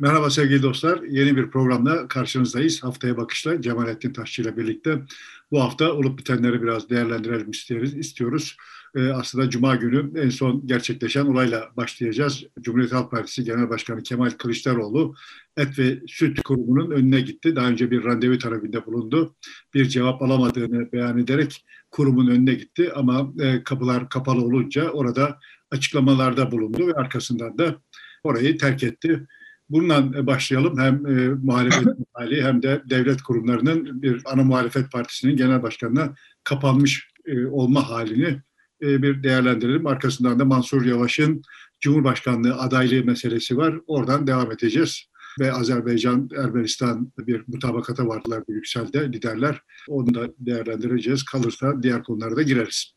[0.00, 1.02] Merhaba sevgili dostlar.
[1.02, 2.82] Yeni bir programla karşınızdayız.
[2.82, 5.02] Haftaya Bakış'la Cemalettin Taşçı ile birlikte
[5.50, 8.56] bu hafta olup bitenleri biraz değerlendirelim isteriz, istiyoruz.
[8.96, 12.44] Ee, aslında Cuma günü en son gerçekleşen olayla başlayacağız.
[12.60, 15.14] Cumhuriyet Halk Partisi Genel Başkanı Kemal Kılıçdaroğlu
[15.56, 17.56] Et ve Süt Kurumu'nun önüne gitti.
[17.56, 19.36] Daha önce bir randevu talebinde bulundu.
[19.74, 25.38] Bir cevap alamadığını beyan ederek kurumun önüne gitti ama e, kapılar kapalı olunca orada
[25.70, 27.76] açıklamalarda bulundu ve arkasından da
[28.24, 29.26] orayı terk etti.
[29.70, 30.78] Bununla başlayalım.
[30.78, 37.08] Hem e, muhalefet hali hem de devlet kurumlarının bir ana muhalefet partisinin genel başkanına kapanmış
[37.26, 38.42] e, olma halini
[38.82, 39.86] e, bir değerlendirelim.
[39.86, 41.42] Arkasından da Mansur Yavaş'ın
[41.80, 43.74] Cumhurbaşkanlığı adaylığı meselesi var.
[43.86, 45.02] Oradan devam edeceğiz.
[45.40, 49.60] Ve Azerbaycan, Ermenistan bir mutabakata vardılar Brüksel'de liderler.
[49.88, 51.24] Onu da değerlendireceğiz.
[51.24, 52.95] Kalırsa diğer konulara da gireriz.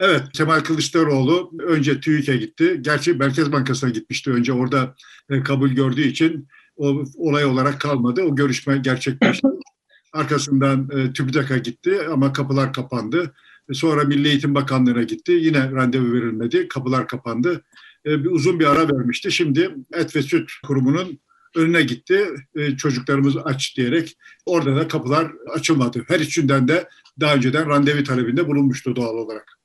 [0.00, 2.78] Evet, Kemal Kılıçdaroğlu önce TÜİK'e gitti.
[2.80, 4.52] Gerçi Merkez Bankası'na gitmişti önce.
[4.52, 4.94] Orada
[5.30, 8.22] e, kabul gördüğü için o olay olarak kalmadı.
[8.22, 9.48] O görüşme gerçekleşti.
[10.12, 13.34] Arkasından e, TÜBİTAK'a gitti ama kapılar kapandı.
[13.70, 15.32] E, sonra Milli Eğitim Bakanlığı'na gitti.
[15.32, 16.68] Yine randevu verilmedi.
[16.68, 17.62] Kapılar kapandı.
[18.06, 19.32] E, bir uzun bir ara vermişti.
[19.32, 21.18] Şimdi Et ve Süt Kurumu'nun
[21.56, 22.26] önüne gitti.
[22.54, 24.16] E, çocuklarımız aç diyerek.
[24.46, 26.04] Orada da kapılar açılmadı.
[26.08, 26.88] Her üçünden de
[27.20, 29.57] daha önceden randevu talebinde bulunmuştu doğal olarak.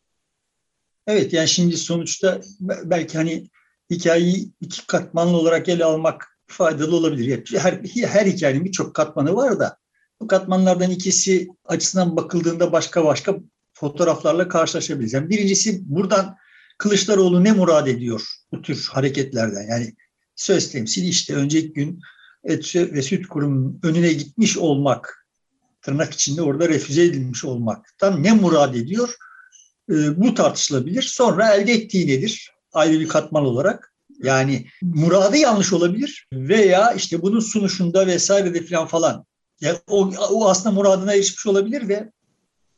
[1.07, 3.49] Evet yani şimdi sonuçta belki hani
[3.89, 7.57] hikayeyi iki katmanlı olarak ele almak faydalı olabilir.
[7.57, 9.77] Her, her hikayenin birçok katmanı var da
[10.19, 13.35] bu katmanlardan ikisi açısından bakıldığında başka başka
[13.73, 15.13] fotoğraflarla karşılaşabiliriz.
[15.13, 16.37] Yani birincisi buradan
[16.77, 19.67] Kılıçdaroğlu ne murad ediyor bu tür hareketlerden?
[19.69, 19.93] Yani
[20.35, 21.99] söz temsili işte önceki gün
[22.43, 25.27] Et ve Süt Kurumu'nun önüne gitmiş olmak,
[25.81, 29.15] tırnak içinde orada refüze edilmiş olmaktan ne murad ediyor?
[29.89, 31.01] E, bu tartışılabilir.
[31.01, 32.51] Sonra elde ettiği nedir?
[32.73, 33.93] Ayrı bir katman olarak.
[34.23, 39.25] Yani muradı yanlış olabilir veya işte bunun sunuşunda vesaire de falan falan.
[39.61, 42.11] Yani o, o aslında muradına erişmiş olabilir ve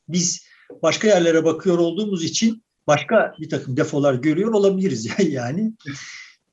[0.10, 0.46] biz
[0.84, 5.74] başka yerlere bakıyor olduğumuz için başka bir takım defolar görüyor olabiliriz yani.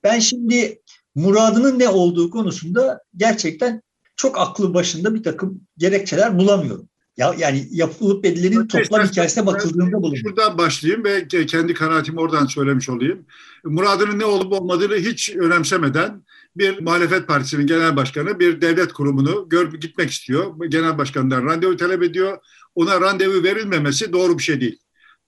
[0.05, 0.83] Ben şimdi
[1.15, 3.83] muradının ne olduğu konusunda gerçekten
[4.17, 6.89] çok aklı başında bir takım gerekçeler bulamıyorum.
[7.17, 10.23] Ya, yani yapılıp edilenin toplam hikayesine bakıldığında bulunuyor.
[10.23, 13.27] Şuradan başlayayım ve kendi kanaatimi oradan söylemiş olayım.
[13.65, 16.23] Muradının ne olup olmadığını hiç önemsemeden
[16.57, 20.55] bir muhalefet partisinin genel başkanı bir devlet kurumunu gör, gitmek istiyor.
[20.69, 22.39] Genel başkanından randevu talep ediyor.
[22.75, 24.79] Ona randevu verilmemesi doğru bir şey değil.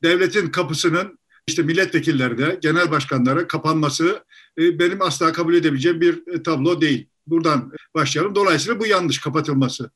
[0.02, 4.24] Devletin kapısının işte milletvekillerine, genel başkanlara kapanması
[4.58, 7.08] e, benim asla kabul edebileceğim bir tablo değil.
[7.26, 8.34] Buradan başlayalım.
[8.34, 9.90] Dolayısıyla bu yanlış kapatılması.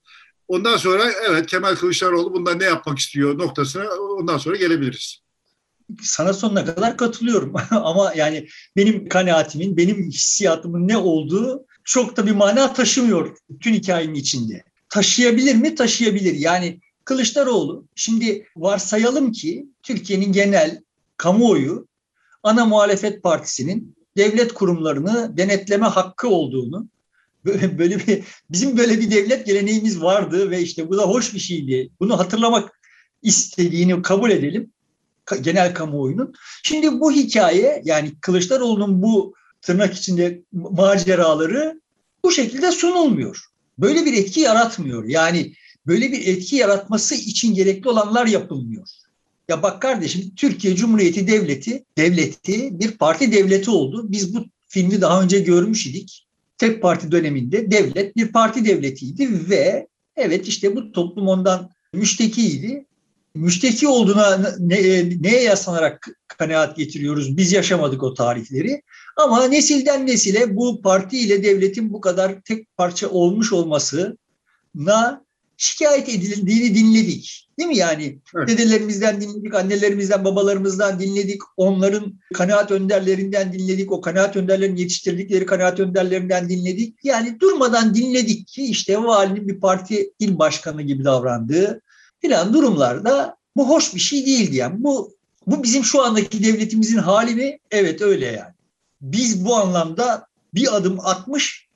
[0.48, 3.84] Ondan sonra evet Kemal Kılıçdaroğlu bundan ne yapmak istiyor noktasına
[4.18, 5.18] ondan sonra gelebiliriz.
[6.02, 12.32] Sana sonuna kadar katılıyorum ama yani benim kanaatimin, benim hissiyatımın ne olduğu çok da bir
[12.32, 14.62] mana taşımıyor bütün hikayenin içinde.
[14.88, 15.74] Taşıyabilir mi?
[15.74, 16.34] Taşıyabilir.
[16.34, 20.82] Yani Kılıçdaroğlu şimdi varsayalım ki Türkiye'nin genel
[21.16, 21.88] kamuoyu
[22.42, 26.88] ana muhalefet partisinin devlet kurumlarını denetleme hakkı olduğunu
[27.44, 31.90] böyle, bir bizim böyle bir devlet geleneğimiz vardı ve işte bu da hoş bir şeydi.
[32.00, 32.80] Bunu hatırlamak
[33.22, 34.72] istediğini kabul edelim
[35.40, 36.34] genel kamuoyunun.
[36.62, 41.80] Şimdi bu hikaye yani Kılıçdaroğlu'nun bu tırnak içinde maceraları
[42.24, 43.44] bu şekilde sunulmuyor.
[43.78, 45.04] Böyle bir etki yaratmıyor.
[45.04, 45.54] Yani
[45.86, 48.86] böyle bir etki yaratması için gerekli olanlar yapılmıyor.
[49.48, 54.06] Ya bak kardeşim Türkiye Cumhuriyeti Devleti devleti bir parti devleti oldu.
[54.08, 56.27] Biz bu filmi daha önce görmüş idik
[56.58, 62.84] tek parti döneminde devlet bir parti devletiydi ve evet işte bu toplum ondan müştekiydi.
[63.34, 64.76] Müşteki olduğuna ne,
[65.22, 67.36] neye yaslanarak kanaat getiriyoruz?
[67.36, 68.82] Biz yaşamadık o tarihleri.
[69.16, 75.20] Ama nesilden nesile bu parti ile devletin bu kadar tek parça olmuş olmasına
[75.58, 77.48] şikayet edildiğini dinledik.
[77.58, 78.18] Değil mi yani?
[78.36, 78.48] Evet.
[78.48, 81.40] Dedelerimizden dinledik, annelerimizden, babalarımızdan dinledik.
[81.56, 83.92] Onların kanaat önderlerinden dinledik.
[83.92, 86.96] O kanaat önderlerin yetiştirdikleri kanaat önderlerinden dinledik.
[87.02, 91.80] Yani durmadan dinledik ki işte valinin bir parti il başkanı gibi davrandığı
[92.20, 94.74] filan durumlarda bu hoş bir şey değildi yani.
[94.78, 97.58] Bu bu bizim şu andaki devletimizin hali mi?
[97.70, 98.54] Evet öyle yani.
[99.00, 101.68] Biz bu anlamda bir adım atmış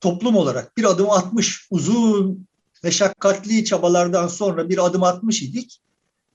[0.00, 2.46] toplum olarak bir adım atmış uzun
[2.82, 5.80] meşakkatli çabalardan sonra bir adım atmış idik.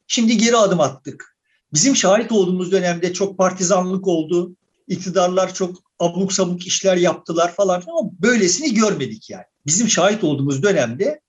[0.07, 1.37] Şimdi geri adım attık.
[1.73, 4.55] Bizim şahit olduğumuz dönemde çok partizanlık oldu.
[4.87, 9.45] İktidarlar çok abuk sabuk işler yaptılar falan ama böylesini görmedik yani.
[9.65, 11.21] Bizim şahit olduğumuz dönemde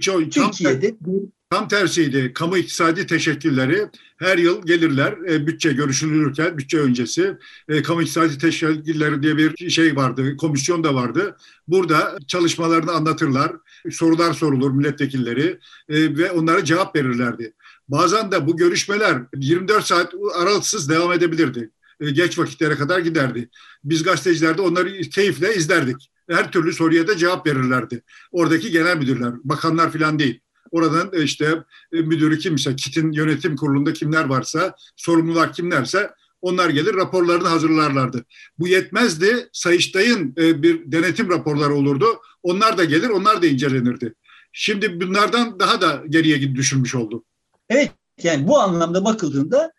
[0.00, 1.14] çok, Türkiye'de tam,
[1.50, 2.32] Tam tersiydi.
[2.32, 5.12] Kamu iktisadi teşekkülleri her yıl gelirler.
[5.28, 7.36] E, bütçe görüşülürken, bütçe öncesi
[7.68, 11.36] e, kamu iktisadi teşekkülleri diye bir şey vardı, komisyon da vardı.
[11.68, 13.52] Burada çalışmalarını anlatırlar,
[13.90, 15.58] sorular sorulur milletvekilleri
[15.88, 17.52] e, ve onlara cevap verirlerdi.
[17.88, 21.70] Bazen de bu görüşmeler 24 saat aralıksız devam edebilirdi.
[22.00, 23.48] E, geç vakitlere kadar giderdi.
[23.84, 26.10] Biz gazeteciler de onları keyifle izlerdik.
[26.30, 28.02] Her türlü soruya da cevap verirlerdi.
[28.32, 30.40] Oradaki genel müdürler, bakanlar falan değil.
[30.76, 31.62] Oradan e, işte
[31.92, 36.10] e, müdürü kimse, KİT'in yönetim kurulunda kimler varsa, sorumlular kimlerse
[36.42, 38.24] onlar gelir raporlarını hazırlarlardı.
[38.58, 39.48] Bu yetmezdi.
[39.52, 42.06] Sayıştay'ın bir denetim raporları olurdu.
[42.42, 44.14] Onlar da gelir, onlar da incelenirdi.
[44.52, 47.24] Şimdi bunlardan daha da geriye düşürmüş oldu.
[47.68, 47.90] Evet,
[48.22, 49.72] yani bu anlamda bakıldığında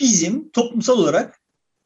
[0.00, 1.40] bizim toplumsal olarak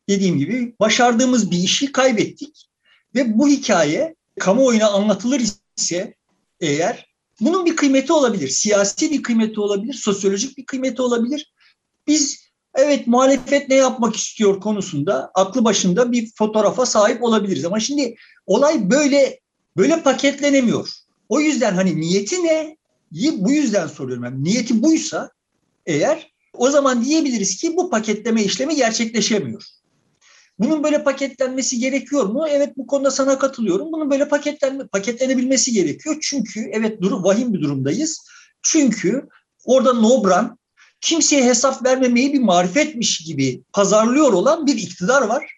[0.08, 2.68] dediğim gibi başardığımız bir işi kaybettik.
[3.14, 5.42] Ve bu hikaye kamuoyuna anlatılır
[5.76, 6.14] ise
[6.60, 8.49] eğer bunun bir kıymeti olabilir.
[8.49, 11.53] Siyasi bir kıymeti olabilir, sosyolojik bir kıymeti olabilir.
[12.06, 17.65] Biz evet muhalefet ne yapmak istiyor konusunda aklı başında bir fotoğrafa sahip olabiliriz.
[17.65, 18.15] Ama şimdi
[18.47, 19.41] olay böyle
[19.77, 20.88] böyle paketlenemiyor.
[21.29, 22.77] O yüzden hani niyeti ne?
[23.33, 24.25] Bu yüzden soruyorum.
[24.25, 25.31] Yani niyeti buysa
[25.87, 29.62] eğer o zaman diyebiliriz ki bu paketleme işlemi gerçekleşemiyor.
[30.58, 32.47] Bunun böyle paketlenmesi gerekiyor mu?
[32.49, 33.93] Evet bu konuda sana katılıyorum.
[33.93, 36.17] Bunun böyle paketlenme, paketlenebilmesi gerekiyor.
[36.23, 38.26] Çünkü evet durum vahim bir durumdayız.
[38.62, 39.29] Çünkü
[39.64, 40.58] orada Nobran
[41.00, 45.53] kimseye hesap vermemeyi bir marifetmiş gibi pazarlıyor olan bir iktidar var.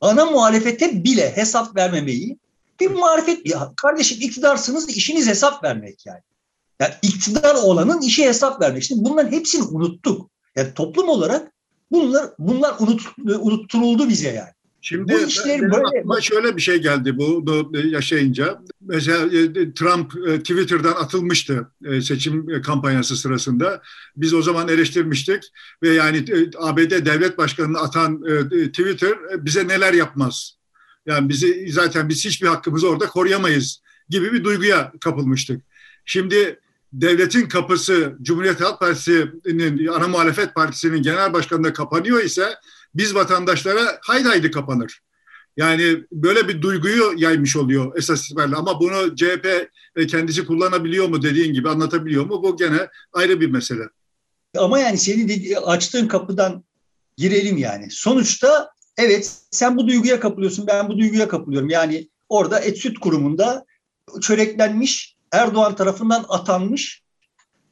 [0.00, 2.38] Ana muhalefete bile hesap vermemeyi
[2.80, 3.46] bir marifet.
[3.46, 6.20] Ya kardeşim iktidarsınız işiniz hesap vermek yani.
[6.80, 8.82] Yani iktidar olanın işi hesap vermek.
[8.82, 10.30] Şimdi bunların hepsini unuttuk.
[10.56, 11.53] Yani toplum olarak
[11.90, 14.50] Bunlar bunlar unut, unutturuldu bize yani.
[14.84, 18.60] Şimdi bu işler böyle aklıma şöyle bir şey geldi bu, yaşayınca.
[18.80, 23.82] Mesela e, Trump e, Twitter'dan atılmıştı e, seçim kampanyası sırasında.
[24.16, 25.42] Biz o zaman eleştirmiştik
[25.82, 26.24] ve yani
[26.58, 30.56] ABD devlet başkanını atan Twitter bize neler yapmaz.
[31.06, 35.62] Yani bizi zaten biz hiçbir hakkımızı orada koruyamayız gibi bir duyguya kapılmıştık.
[36.04, 36.60] Şimdi
[36.94, 42.54] devletin kapısı Cumhuriyet Halk Partisi'nin ana muhalefet partisinin genel başkanına kapanıyor ise
[42.94, 45.00] biz vatandaşlara haydi haydi kapanır.
[45.56, 51.22] Yani böyle bir duyguyu yaymış oluyor esas itibariyle ama bunu CHP e, kendisi kullanabiliyor mu
[51.22, 53.82] dediğin gibi anlatabiliyor mu bu gene ayrı bir mesele.
[54.56, 56.64] Ama yani senin açtığın kapıdan
[57.16, 57.86] girelim yani.
[57.90, 61.68] Sonuçta evet sen bu duyguya kapılıyorsun ben bu duyguya kapılıyorum.
[61.68, 63.64] Yani orada Etüt kurumunda
[64.20, 67.02] çöreklenmiş Erdoğan tarafından atanmış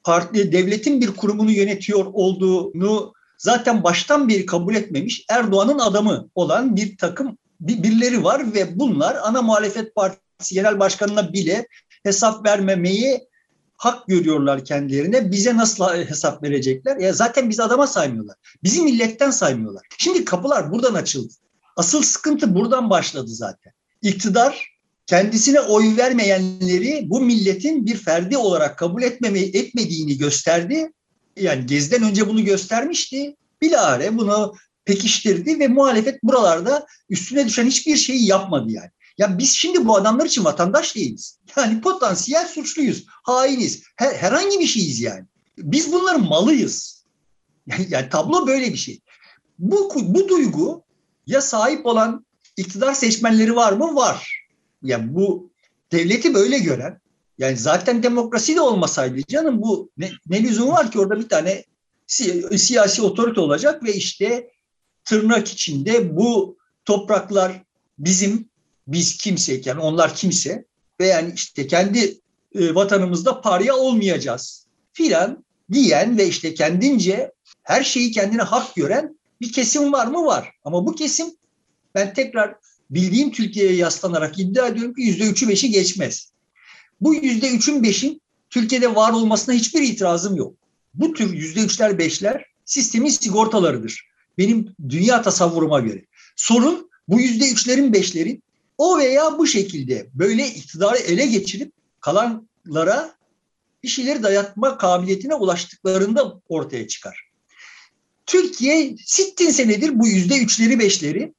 [0.04, 6.96] parti devletin bir kurumunu yönetiyor olduğunu zaten baştan beri kabul etmemiş Erdoğan'ın adamı olan bir
[6.96, 11.66] takım birileri var ve bunlar ana muhalefet partisi genel başkanına bile
[12.02, 13.28] hesap vermemeyi
[13.76, 15.30] hak görüyorlar kendilerine.
[15.30, 16.96] Bize nasıl hesap verecekler?
[16.96, 18.36] Ya zaten bizi adama saymıyorlar.
[18.62, 19.86] Bizi milletten saymıyorlar.
[19.98, 21.32] Şimdi kapılar buradan açıldı.
[21.76, 23.72] Asıl sıkıntı buradan başladı zaten.
[24.02, 24.71] İktidar
[25.06, 30.92] kendisine oy vermeyenleri bu milletin bir ferdi olarak kabul etmemeyi etmediğini gösterdi.
[31.36, 33.36] Yani Gez'den önce bunu göstermişti.
[33.62, 34.54] Bilahare bunu
[34.84, 38.90] pekiştirdi ve muhalefet buralarda üstüne düşen hiçbir şeyi yapmadı yani.
[39.18, 41.38] Ya biz şimdi bu adamlar için vatandaş değiliz.
[41.56, 45.24] Yani potansiyel suçluyuz, hainiz, her, herhangi bir şeyiz yani.
[45.58, 47.04] Biz bunların malıyız.
[47.66, 49.00] Yani, yani tablo böyle bir şey.
[49.58, 50.84] Bu, bu duygu
[51.26, 52.26] ya sahip olan
[52.56, 53.94] iktidar seçmenleri var mı?
[53.94, 54.41] Var
[54.82, 55.50] yani bu
[55.92, 57.00] devleti böyle gören
[57.38, 61.64] yani zaten demokrasi de olmasaydı canım bu ne, ne lüzum var ki orada bir tane
[62.06, 64.50] si, siyasi otorite olacak ve işte
[65.04, 67.62] tırnak içinde bu topraklar
[67.98, 68.48] bizim
[68.86, 70.64] biz kimseyken onlar kimse
[71.00, 72.20] ve yani işte kendi
[72.54, 79.52] e, vatanımızda parya olmayacağız filan diyen ve işte kendince her şeyi kendine hak gören bir
[79.52, 80.24] kesim var mı?
[80.24, 80.52] Var.
[80.64, 81.26] Ama bu kesim
[81.94, 82.54] ben tekrar
[82.94, 86.32] bildiğim Türkiye'ye yaslanarak iddia ediyorum ki yüzde üçü beşi geçmez.
[87.00, 90.54] Bu yüzde üçün beşin Türkiye'de var olmasına hiçbir itirazım yok.
[90.94, 94.08] Bu tür yüzde üçler beşler sistemin sigortalarıdır.
[94.38, 96.04] Benim dünya tasavvuruma göre.
[96.36, 98.42] Sorun bu yüzde üçlerin beşlerin
[98.78, 103.14] o veya bu şekilde böyle iktidarı ele geçirip kalanlara
[103.82, 107.28] bir şeyleri dayatma kabiliyetine ulaştıklarında ortaya çıkar.
[108.26, 111.32] Türkiye sittin senedir bu yüzde üçleri beşleri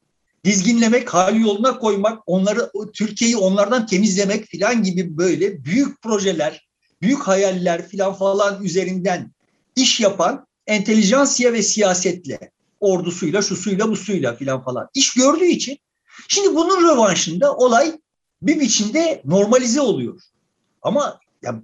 [0.46, 6.68] dizginlemek, hali yoluna koymak, onları Türkiye'yi onlardan temizlemek filan gibi böyle büyük projeler,
[7.02, 9.32] büyük hayaller filan falan üzerinden
[9.76, 15.78] iş yapan entelijansiya ve siyasetle, ordusuyla, şusuyla, busuyla filan falan iş gördüğü için
[16.28, 18.00] şimdi bunun rövanşında olay
[18.42, 20.22] bir biçimde normalize oluyor.
[20.82, 21.62] Ama ya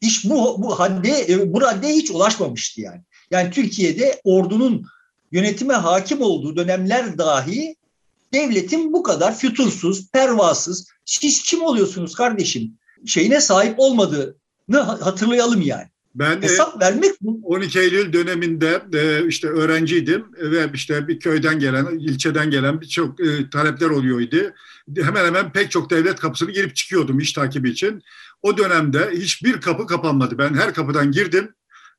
[0.00, 3.00] iş bu bu hadde e, bu raddeye hiç ulaşmamıştı yani.
[3.30, 4.86] Yani Türkiye'de ordunun
[5.32, 7.76] yönetime hakim olduğu dönemler dahi
[8.32, 15.86] devletin bu kadar fütursuz, pervasız, siz kim oluyorsunuz kardeşim şeyine sahip olmadığını hatırlayalım yani.
[16.14, 22.50] Ben hesap vermek 12 Eylül döneminde e, işte öğrenciydim ve işte bir köyden gelen, ilçeden
[22.50, 24.52] gelen birçok e, talepler oluyordu.
[24.96, 28.02] Hemen hemen pek çok devlet kapısını girip çıkıyordum iş takibi için.
[28.42, 30.38] O dönemde hiçbir kapı kapanmadı.
[30.38, 31.54] Ben her kapıdan girdim.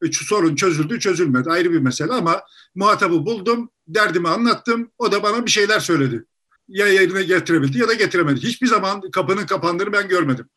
[0.06, 1.50] E, sorun çözüldü, çözülmedi.
[1.50, 2.42] Ayrı bir mesele ama
[2.76, 4.92] muhatabı buldum, derdimi anlattım.
[4.98, 6.26] O da bana bir şeyler söyledi.
[6.68, 8.42] Ya yerine getirebildi ya da getiremedi.
[8.42, 10.50] Hiçbir zaman kapının kapandığını ben görmedim.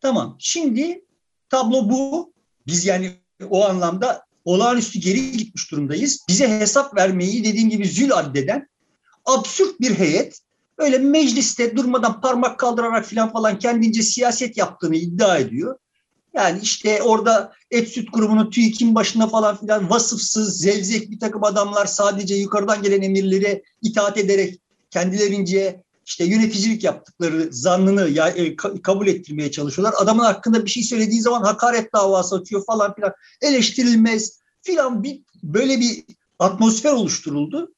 [0.00, 0.36] Tamam.
[0.38, 1.04] Şimdi
[1.48, 2.32] tablo bu.
[2.66, 3.12] Biz yani
[3.50, 6.24] o anlamda olağanüstü geri gitmiş durumdayız.
[6.28, 8.68] Bize hesap vermeyi dediğim gibi zül addeden
[9.24, 10.40] absürt bir heyet
[10.78, 15.78] öyle mecliste durmadan parmak kaldırarak filan falan kendince siyaset yaptığını iddia ediyor.
[16.34, 21.86] Yani işte orada et süt kurumunun TÜİK'in başında falan filan vasıfsız, zevzek bir takım adamlar
[21.86, 24.60] sadece yukarıdan gelen emirlere itaat ederek
[24.90, 29.94] kendilerince işte yöneticilik yaptıkları zannını ya, e, kabul ettirmeye çalışıyorlar.
[29.98, 33.12] Adamın hakkında bir şey söylediği zaman hakaret davası açıyor falan filan.
[33.42, 36.04] Eleştirilmez filan bir böyle bir
[36.38, 37.72] atmosfer oluşturuldu.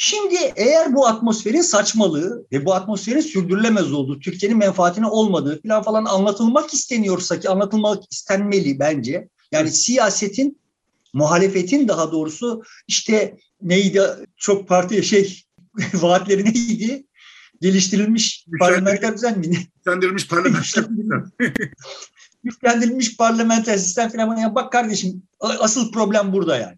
[0.00, 6.04] Şimdi eğer bu atmosferin saçmalığı ve bu atmosferin sürdürülemez olduğu, Türkiye'nin menfaatine olmadığı falan falan
[6.04, 9.28] anlatılmak isteniyorsa ki anlatılmak istenmeli bence.
[9.52, 10.58] Yani siyasetin,
[11.12, 14.02] muhalefetin daha doğrusu işte neydi
[14.36, 15.42] çok parti şey
[15.94, 17.06] vaatleri neydi?
[17.60, 19.46] geliştirilmiş parlamenter düzen mi?
[19.76, 20.96] Güçlendirilmiş parlamenter sistem.
[22.44, 24.36] Güçlendirilmiş parlamenter sistem falan.
[24.36, 26.77] Ya bak kardeşim asıl problem burada yani.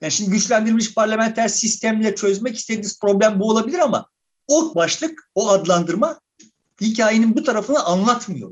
[0.00, 4.06] Yani şimdi güçlendirilmiş parlamenter sistemle çözmek istediğiniz problem bu olabilir ama
[4.48, 6.20] o başlık, o adlandırma
[6.80, 8.50] hikayenin bu tarafını anlatmıyor.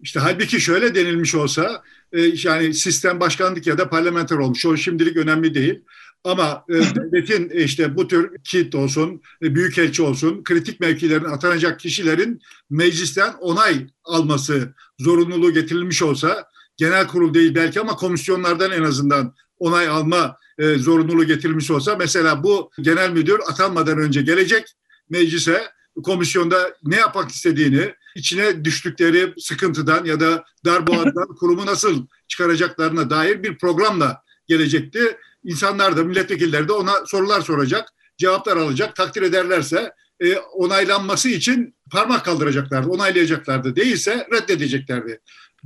[0.00, 4.66] İşte halbuki şöyle denilmiş olsa e, yani sistem başkanlık ya da parlamenter olmuş.
[4.66, 5.80] O şimdilik önemli değil.
[6.24, 11.80] Ama e, devletin e, işte bu tür kit olsun, e, büyükelçi olsun, kritik mevkilerin atanacak
[11.80, 19.34] kişilerin meclisten onay alması zorunluluğu getirilmiş olsa, genel kurul değil belki ama komisyonlardan en azından
[19.58, 24.76] onay alma e, zorunluluğu getirilmiş olsa, mesela bu genel müdür atanmadan önce gelecek
[25.10, 25.62] meclise
[26.04, 33.58] komisyonda ne yapmak istediğini, içine düştükleri sıkıntıdan ya da darboğazdan kurumu nasıl çıkaracaklarına dair bir
[33.58, 38.96] programla gelecekti insanlar da milletvekilleri de ona sorular soracak, cevaplar alacak.
[38.96, 43.76] Takdir ederlerse e, onaylanması için parmak kaldıracaklardı, onaylayacaklardı.
[43.76, 45.20] Değilse reddedeceklerdi.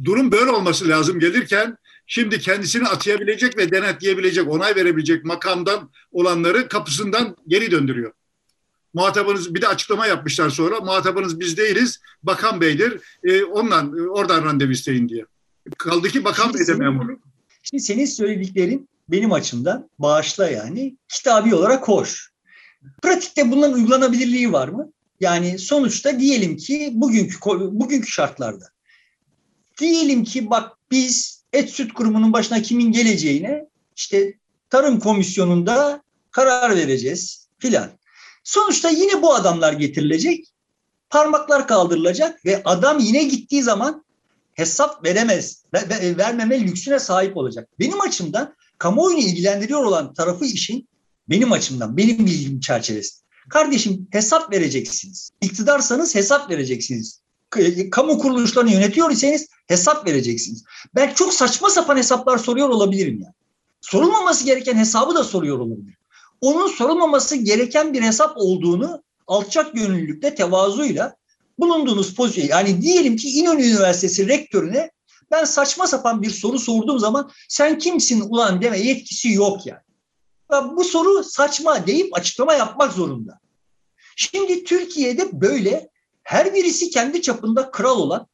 [0.05, 1.77] Durum böyle olması lazım gelirken
[2.11, 8.13] şimdi kendisini atayabilecek ve denetleyebilecek, onay verebilecek makamdan olanları kapısından geri döndürüyor.
[8.95, 10.81] Muhatabınız bir de açıklama yapmışlar sonra.
[10.81, 13.01] Muhatabınız biz değiliz, bakan beydir.
[13.25, 15.25] E, ondan oradan randevu isteyin diye.
[15.79, 17.17] Kaldı ki bakan bey de memur.
[17.63, 22.31] Şimdi senin söylediklerin benim açımdan bağışla yani kitabi olarak hoş.
[23.03, 24.93] Pratikte bunların uygulanabilirliği var mı?
[25.21, 27.37] Yani sonuçta diyelim ki bugünkü
[27.73, 28.65] bugünkü şartlarda
[29.79, 33.67] diyelim ki bak biz et süt kurumunun başına kimin geleceğine
[33.97, 34.35] işte
[34.71, 37.91] tarım komisyonunda karar vereceğiz filan.
[38.45, 40.47] Sonuçta yine bu adamlar getirilecek,
[41.11, 44.05] parmaklar kaldırılacak ve adam yine gittiği zaman
[44.53, 45.65] hesap veremez,
[46.03, 47.69] vermeme lüksüne sahip olacak.
[47.79, 50.89] Benim açımdan kamuoyunu ilgilendiriyor olan tarafı işin
[51.29, 53.21] benim açımdan, benim bilgim çerçevesinde.
[53.49, 55.31] Kardeşim hesap vereceksiniz.
[55.41, 57.21] İktidarsanız hesap vereceksiniz.
[57.91, 60.65] Kamu kuruluşlarını yönetiyor iseniz hesap vereceksiniz.
[60.95, 63.35] Ben çok saçma sapan hesaplar soruyor olabilirim yani.
[63.81, 65.97] Sorulmaması gereken hesabı da soruyor olabilirim.
[66.41, 71.17] Onun sorulmaması gereken bir hesap olduğunu alçak gönüllülükle, tevazuyla
[71.59, 72.47] bulunduğunuz pozisyon.
[72.47, 74.91] Yani diyelim ki İnönü Üniversitesi rektörüne
[75.31, 79.81] ben saçma sapan bir soru sorduğum zaman sen kimsin ulan deme yetkisi yok yani.
[80.77, 83.41] Bu soru saçma deyip açıklama yapmak zorunda.
[84.17, 85.91] Şimdi Türkiye'de böyle
[86.31, 88.27] her birisi kendi çapında kral olan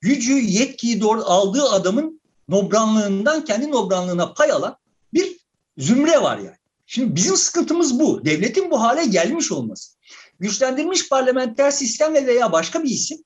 [0.00, 4.76] gücü, yetkiyi doğru aldığı adamın nobranlığından kendi nobranlığına pay alan
[5.14, 5.36] bir
[5.78, 6.56] zümre var yani.
[6.86, 8.24] Şimdi bizim sıkıntımız bu.
[8.24, 9.92] Devletin bu hale gelmiş olması.
[10.40, 13.18] Güçlendirilmiş parlamenter sistemle veya başka bir isim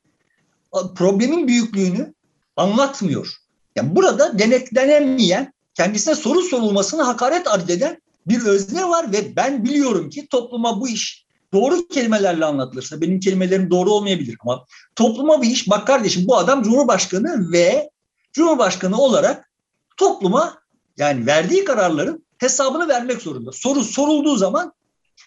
[0.94, 2.14] problemin büyüklüğünü
[2.56, 3.34] anlatmıyor.
[3.76, 10.26] Yani burada denetlenemeyen, kendisine soru sorulmasını hakaret addeden bir özne var ve ben biliyorum ki
[10.30, 14.64] topluma bu iş doğru kelimelerle anlatılırsa benim kelimelerim doğru olmayabilir ama
[14.96, 17.90] topluma bir iş bak kardeşim bu adam Cumhurbaşkanı ve
[18.32, 19.50] Cumhurbaşkanı olarak
[19.96, 20.58] topluma
[20.96, 23.52] yani verdiği kararların hesabını vermek zorunda.
[23.52, 24.72] Soru sorulduğu zaman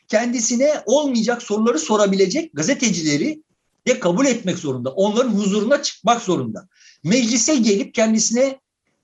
[0.08, 3.44] kendisine olmayacak soruları sorabilecek gazetecileri
[3.86, 4.90] diye kabul etmek zorunda.
[4.90, 6.68] Onların huzuruna çıkmak zorunda.
[7.04, 8.60] Meclise gelip kendisine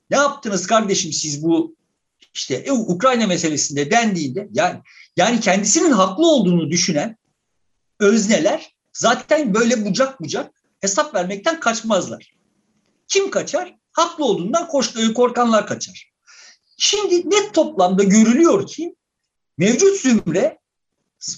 [0.10, 1.76] ne yaptınız kardeşim siz bu
[2.34, 4.80] işte Ukrayna meselesinde dendiğinde yani
[5.18, 7.18] yani kendisinin haklı olduğunu düşünen
[8.00, 12.36] özneler zaten böyle bucak bucak hesap vermekten kaçmazlar.
[13.08, 13.76] Kim kaçar?
[13.92, 14.68] Haklı olduğundan
[15.16, 16.12] korkanlar kaçar.
[16.78, 18.96] Şimdi net toplamda görülüyor ki
[19.58, 20.60] mevcut zümre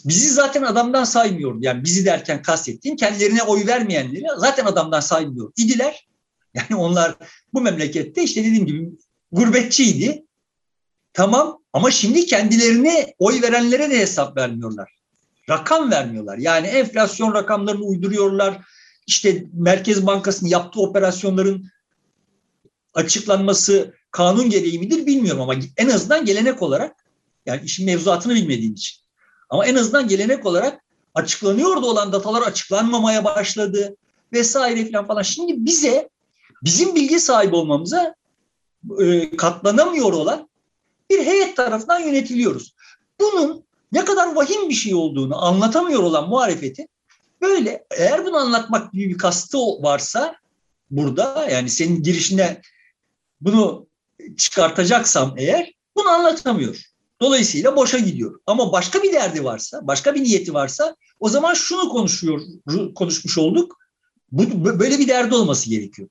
[0.05, 1.55] bizi zaten adamdan saymıyor.
[1.59, 6.07] Yani bizi derken kastettiğim kendilerine oy vermeyenleri zaten adamdan saymıyor idiler.
[6.53, 7.15] Yani onlar
[7.53, 8.91] bu memlekette işte dediğim gibi
[9.31, 10.25] gurbetçiydi.
[11.13, 14.91] Tamam ama şimdi kendilerine oy verenlere de hesap vermiyorlar.
[15.49, 16.37] Rakam vermiyorlar.
[16.37, 18.57] Yani enflasyon rakamlarını uyduruyorlar.
[19.07, 21.65] İşte Merkez Bankası'nın yaptığı operasyonların
[22.93, 27.05] açıklanması kanun gereği midir bilmiyorum ama en azından gelenek olarak
[27.45, 28.97] yani işin mevzuatını bilmediğim için
[29.49, 30.81] ama en azından gelenek olarak
[31.15, 33.95] açıklanıyordu olan datalar açıklanmamaya başladı
[34.33, 35.21] vesaire falan falan.
[35.21, 36.09] Şimdi bize
[36.63, 38.15] bizim bilgi sahibi olmamıza
[38.99, 40.46] e, katlanamıyor olan
[41.09, 42.75] bir heyet tarafından yönetiliyoruz.
[43.19, 46.89] Bunun ne kadar vahim bir şey olduğunu anlatamıyor olan muhalefetin
[47.41, 50.35] böyle eğer bunu anlatmak gibi bir kastı varsa
[50.91, 52.61] burada yani senin girişine
[53.41, 53.87] bunu
[54.37, 56.81] çıkartacaksam eğer bunu anlatamıyor.
[57.21, 58.39] Dolayısıyla boşa gidiyor.
[58.47, 62.41] Ama başka bir derdi varsa, başka bir niyeti varsa o zaman şunu konuşuyor,
[62.95, 63.77] konuşmuş olduk.
[64.31, 66.09] Bu, böyle bir derdi olması gerekiyor.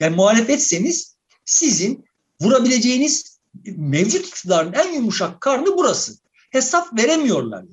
[0.00, 2.04] Yani muhalefetseniz sizin
[2.40, 3.31] vurabileceğiniz
[3.64, 6.12] mevcut iktidarın en yumuşak karnı burası.
[6.50, 7.64] Hesap veremiyorlar.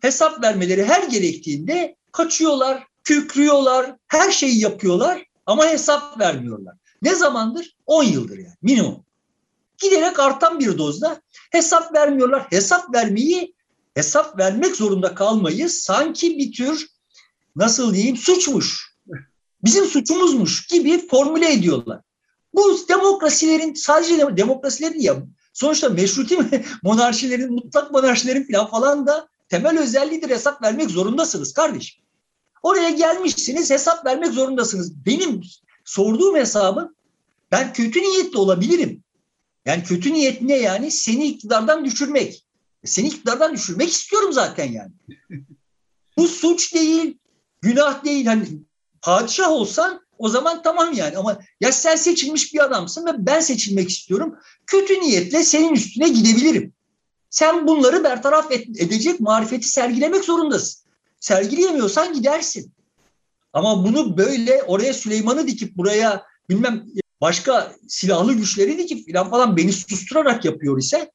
[0.00, 6.74] Hesap vermeleri her gerektiğinde kaçıyorlar, kükrüyorlar, her şeyi yapıyorlar ama hesap vermiyorlar.
[7.02, 7.76] Ne zamandır?
[7.86, 9.04] 10 yıldır yani minimum.
[9.78, 12.46] Giderek artan bir dozda hesap vermiyorlar.
[12.50, 13.54] Hesap vermeyi,
[13.94, 16.88] hesap vermek zorunda kalmayı sanki bir tür
[17.56, 18.92] nasıl diyeyim suçmuş.
[19.64, 22.00] Bizim suçumuzmuş gibi formüle ediyorlar.
[22.54, 26.38] Bu demokrasilerin sadece demokrasilerin ya sonuçta meşruti
[26.82, 32.02] monarşilerin, mutlak monarşilerin falan falan da temel özelliğidir hesap vermek zorundasınız kardeşim.
[32.62, 35.06] Oraya gelmişsiniz hesap vermek zorundasınız.
[35.06, 35.42] Benim
[35.84, 36.96] sorduğum hesabın
[37.50, 39.02] ben kötü niyetli olabilirim.
[39.66, 40.90] Yani kötü niyet ne yani?
[40.90, 42.44] Seni iktidardan düşürmek.
[42.84, 44.92] Seni iktidardan düşürmek istiyorum zaten yani.
[46.16, 47.18] Bu suç değil,
[47.60, 48.26] günah değil.
[48.26, 48.46] Hani
[49.02, 53.90] padişah olsan o zaman tamam yani ama ya sen seçilmiş bir adamsın ve ben seçilmek
[53.90, 54.34] istiyorum.
[54.66, 56.72] Kötü niyetle senin üstüne gidebilirim.
[57.30, 60.82] Sen bunları bertaraf edecek marifeti sergilemek zorundasın.
[61.20, 62.72] Sergileyemiyorsan gidersin.
[63.52, 66.84] Ama bunu böyle oraya Süleyman'ı dikip buraya bilmem
[67.20, 71.10] başka silahlı güçleri dikip filan falan beni susturarak yapıyor ise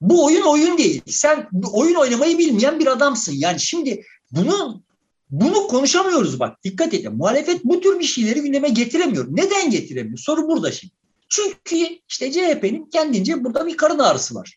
[0.00, 1.02] bu oyun oyun değil.
[1.06, 3.34] Sen oyun oynamayı bilmeyen bir adamsın.
[3.36, 4.82] Yani şimdi bunu
[5.30, 6.64] bunu konuşamıyoruz bak.
[6.64, 7.16] Dikkat edin.
[7.16, 9.26] Muhalefet bu tür bir şeyleri gündeme getiremiyor.
[9.30, 10.18] Neden getiremiyor?
[10.18, 10.92] Soru burada şimdi.
[11.28, 11.76] Çünkü
[12.08, 14.56] işte CHP'nin kendince burada bir karın ağrısı var.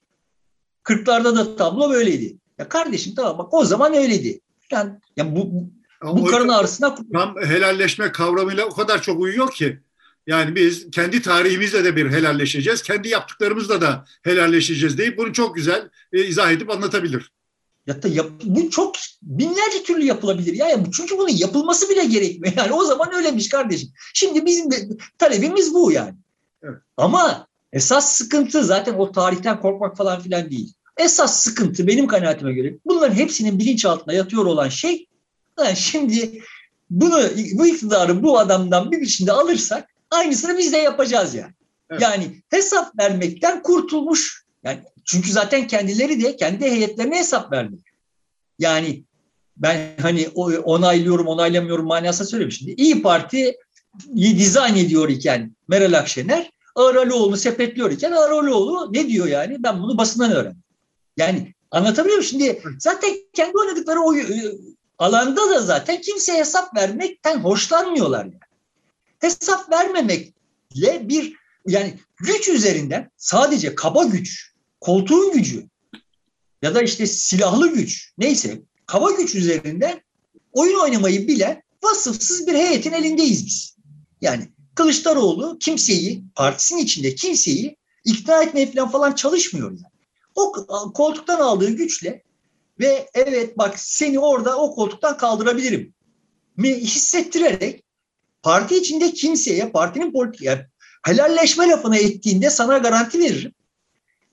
[0.84, 2.38] Kırklarda da tablo böyleydi.
[2.58, 4.40] Ya kardeşim tamam bak o zaman öyleydi.
[4.72, 5.70] Yani, yani bu,
[6.04, 6.96] bu karın ağrısına...
[7.14, 9.80] Tam helalleşme kavramıyla o kadar çok uyuyor ki.
[10.28, 15.90] Yani biz kendi tarihimizle de bir helalleşeceğiz, kendi yaptıklarımızla da helalleşeceğiz deyip bunu çok güzel
[16.14, 17.32] e, izah edip anlatabilir.
[17.88, 20.70] Ya da yap, bu çok binlerce türlü yapılabilir ya.
[20.70, 20.78] ya.
[20.94, 22.54] Çünkü bunun yapılması bile gerekmiyor.
[22.58, 23.90] Yani o zaman öylemiş kardeşim.
[24.14, 24.76] Şimdi bizim de
[25.18, 26.14] talebimiz bu yani.
[26.64, 26.78] Evet.
[26.98, 30.74] Ama esas sıkıntı zaten o tarihten korkmak falan filan değil.
[30.98, 35.08] Esas sıkıntı benim kanaatime göre bunların hepsinin bilinçaltında yatıyor olan şey
[35.60, 36.44] yani şimdi
[36.90, 41.54] bunu bu iktidarı bu adamdan bir biçimde alırsak aynısını biz de yapacağız yani.
[41.90, 42.02] Evet.
[42.02, 44.46] Yani hesap vermekten kurtulmuş.
[44.64, 47.84] Yani çünkü zaten kendileri de kendi heyetlerine hesap vermiyor.
[48.60, 49.04] Yani
[49.58, 50.28] ben hani
[50.64, 52.74] onaylıyorum onaylamıyorum manasında söylemişim.
[52.78, 53.58] İyi Parti
[54.16, 59.64] dizayn ediyor iken Meral Akşener Ağır Alioğlu'nu sepetliyor iken Ağır Alioğlu ne diyor yani?
[59.64, 60.64] Ben bunu basından öğrendim.
[61.18, 62.30] Yani anlatabiliyor muyum?
[62.30, 64.26] Şimdi zaten kendi oynadıkları o e,
[65.00, 68.40] alanda da zaten kimseye hesap vermekten hoşlanmıyorlar yani.
[69.20, 71.34] Hesap vermemekle bir
[71.68, 74.51] yani güç üzerinden sadece kaba güç,
[74.82, 75.70] koltuğun gücü
[76.62, 80.02] ya da işte silahlı güç neyse kaba güç üzerinden
[80.52, 83.78] oyun oynamayı bilen vasıfsız bir heyetin elindeyiz biz.
[84.22, 89.92] Yani Kılıçdaroğlu kimseyi, partisinin içinde kimseyi ikna etmeye falan, falan çalışmıyor yani.
[90.36, 90.52] O
[90.94, 92.24] koltuktan aldığı güçle
[92.80, 95.94] ve evet bak seni orada o koltuktan kaldırabilirim
[96.58, 97.84] mi hissettirerek
[98.44, 100.62] parti içinde kimseye partinin politik yani
[101.04, 103.54] helalleşme lafına ettiğinde sana garanti veririm.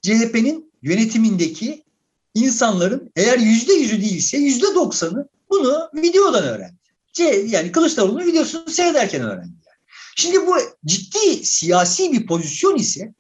[0.03, 1.85] CHP'nin yönetimindeki
[2.35, 6.77] insanların eğer yüzde yüzü değilse yüzde doksanı bunu videodan öğrendi.
[7.51, 9.53] yani Kılıçdaroğlu'nun videosunu seyrederken öğrendi.
[9.67, 9.79] Yani.
[10.17, 10.57] Şimdi bu
[10.87, 13.15] ciddi siyasi bir pozisyon ise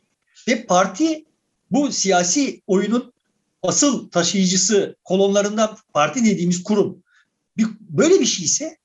[0.48, 1.24] ve parti
[1.70, 3.12] bu siyasi oyunun
[3.62, 7.02] asıl taşıyıcısı kolonlarından parti dediğimiz kurum
[7.56, 8.76] bir, böyle bir şey ise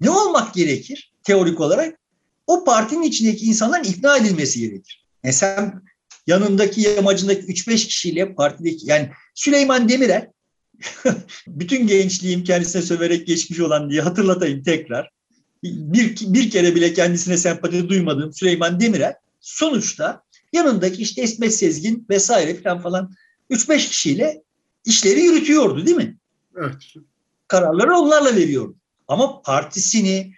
[0.00, 1.98] ne olmak gerekir teorik olarak?
[2.46, 5.04] O partinin içindeki insanların ikna edilmesi gerekir.
[5.24, 5.82] Yani sen
[6.26, 10.30] yanındaki yamacındaki 3-5 kişiyle partideki yani Süleyman Demirel
[11.46, 15.10] bütün gençliğim kendisine söverek geçmiş olan diye hatırlatayım tekrar.
[15.64, 22.62] Bir, bir kere bile kendisine sempati duymadığım Süleyman Demirel sonuçta yanındaki işte Esmet Sezgin vesaire
[22.62, 23.14] falan falan
[23.50, 24.42] 3-5 kişiyle
[24.84, 26.16] işleri yürütüyordu değil mi?
[26.56, 26.94] Evet.
[27.48, 28.76] Kararları onlarla veriyordu.
[29.08, 30.34] Ama partisini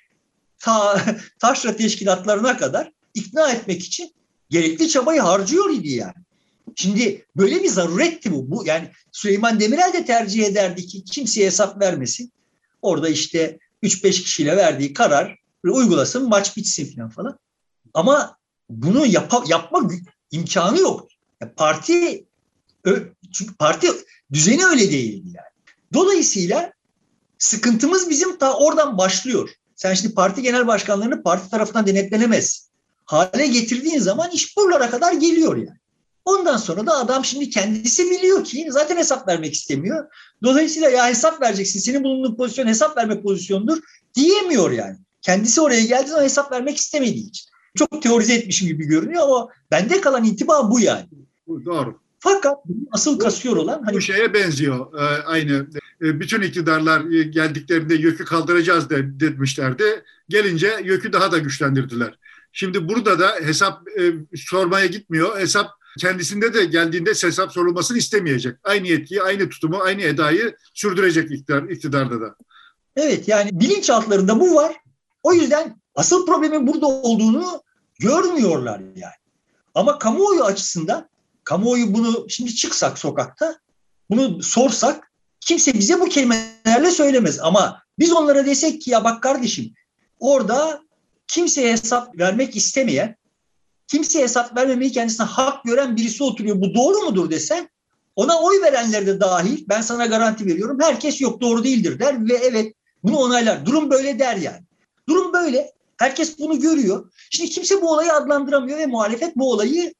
[0.58, 1.04] ta,
[1.38, 4.14] taşra teşkilatlarına kadar ikna etmek için
[4.54, 6.14] gerekli çabayı harcıyor idi yani.
[6.76, 8.50] Şimdi böyle bir zaruretti bu.
[8.50, 8.66] bu.
[8.66, 12.32] Yani Süleyman Demirel de tercih ederdi ki kimseye hesap vermesin.
[12.82, 17.38] Orada işte 3-5 kişiyle verdiği karar uygulasın maç bitsin falan falan.
[17.94, 18.36] Ama
[18.70, 19.90] bunu yap yapma
[20.30, 21.08] imkanı yok.
[21.56, 22.24] Parti
[23.32, 23.88] çünkü parti
[24.32, 25.74] düzeni öyle değildi yani.
[25.92, 26.72] Dolayısıyla
[27.38, 29.50] sıkıntımız bizim ta oradan başlıyor.
[29.76, 32.63] Sen şimdi parti genel başkanlarını parti tarafından denetlenemez.
[33.04, 35.78] Hale getirdiğin zaman iş buralara kadar geliyor yani.
[36.24, 40.04] Ondan sonra da adam şimdi kendisi biliyor ki zaten hesap vermek istemiyor.
[40.42, 43.78] Dolayısıyla ya hesap vereceksin, senin bulunduğun pozisyon hesap verme pozisyonudur
[44.14, 44.96] diyemiyor yani.
[45.22, 47.50] Kendisi oraya geldiği zaman hesap vermek istemediği için.
[47.78, 51.06] Çok teorize etmişim gibi görünüyor ama bende kalan intiba bu yani.
[51.48, 52.00] Doğru.
[52.18, 52.56] Fakat
[52.92, 54.94] asıl kasıyor olan hani bu şeye benziyor.
[54.94, 55.66] Ee, aynı
[56.02, 59.84] e, bütün iktidarlar e, geldiklerinde yükü kaldıracağız de, demişlerdi.
[60.28, 62.18] Gelince yükü daha da güçlendirdiler.
[62.56, 65.40] Şimdi burada da hesap e, sormaya gitmiyor.
[65.40, 68.56] Hesap kendisinde de geldiğinde hesap sorulmasını istemeyecek.
[68.64, 72.34] Aynı yetkiyi, aynı tutumu, aynı edayı sürdürecek iktidar, iktidarda da.
[72.96, 74.76] Evet yani bilinçaltlarında bu var.
[75.22, 77.62] O yüzden asıl problemin burada olduğunu
[77.98, 79.14] görmüyorlar yani.
[79.74, 81.08] Ama kamuoyu açısından
[81.44, 83.58] kamuoyu bunu şimdi çıksak sokakta
[84.10, 87.38] bunu sorsak kimse bize bu kelimelerle söylemez.
[87.40, 89.74] Ama biz onlara desek ki ya bak kardeşim
[90.18, 90.84] orada
[91.28, 93.16] kimseye hesap vermek istemeyen,
[93.86, 96.60] kimseye hesap vermemeyi kendisine hak gören birisi oturuyor.
[96.60, 97.68] Bu doğru mudur desen
[98.16, 102.34] ona oy verenler de dahil ben sana garanti veriyorum herkes yok doğru değildir der ve
[102.34, 103.66] evet bunu onaylar.
[103.66, 104.62] Durum böyle der yani.
[105.08, 105.74] Durum böyle.
[105.96, 107.12] Herkes bunu görüyor.
[107.30, 109.94] Şimdi kimse bu olayı adlandıramıyor ve muhalefet bu olayı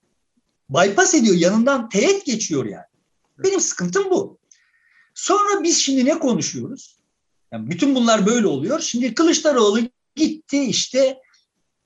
[0.70, 1.36] bypass ediyor.
[1.36, 2.84] Yanından teğet geçiyor yani.
[3.38, 4.38] Benim sıkıntım bu.
[5.14, 6.98] Sonra biz şimdi ne konuşuyoruz?
[7.52, 8.80] Yani bütün bunlar böyle oluyor.
[8.80, 9.80] Şimdi Kılıçdaroğlu
[10.16, 11.18] gitti işte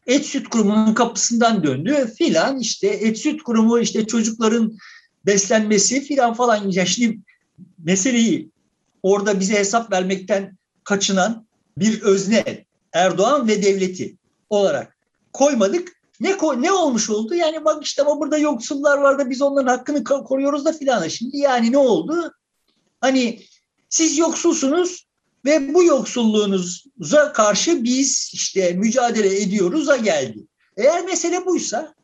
[0.07, 4.79] et süt kurumunun kapısından döndü filan işte et süt kurumu işte çocukların
[5.27, 6.71] beslenmesi filan falan.
[6.71, 7.19] Yani şimdi
[7.79, 8.51] meseleyi
[9.03, 11.47] orada bize hesap vermekten kaçınan
[11.79, 14.17] bir özne Erdoğan ve devleti
[14.51, 14.97] olarak
[15.33, 15.99] koymadık.
[16.21, 17.35] Ne ne olmuş oldu?
[17.35, 21.09] Yani bak işte ama burada yoksullar var da biz onların hakkını koruyoruz da filan.
[21.09, 22.33] Şimdi yani ne oldu?
[23.01, 23.41] Hani
[23.89, 25.08] siz yoksulsunuz
[25.45, 30.47] ve bu yoksulluğunuza karşı biz işte mücadele ediyoruz'a geldi.
[30.77, 31.95] Eğer mesele buysa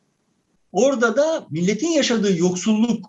[0.72, 3.06] orada da milletin yaşadığı yoksulluk,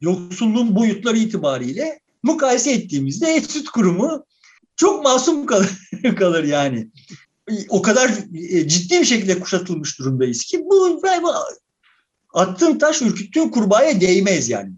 [0.00, 4.24] yoksulluğun boyutları itibariyle mukayese ettiğimizde et süt kurumu
[4.76, 5.70] çok masum kalır,
[6.18, 6.88] kalır yani.
[7.68, 11.00] O kadar e, ciddi bir şekilde kuşatılmış durumdayız ki bu
[12.34, 14.72] attığın taş ürküttüğün kurbağaya değmez yani.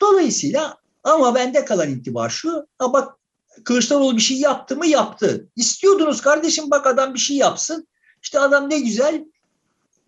[0.00, 2.66] Dolayısıyla ama bende kalan intibar şu.
[2.78, 3.16] Ha bak
[3.64, 5.48] Kılıçdaroğlu bir şey yaptı mı yaptı.
[5.56, 7.88] İstiyordunuz kardeşim bak adam bir şey yapsın.
[8.22, 9.24] İşte adam ne güzel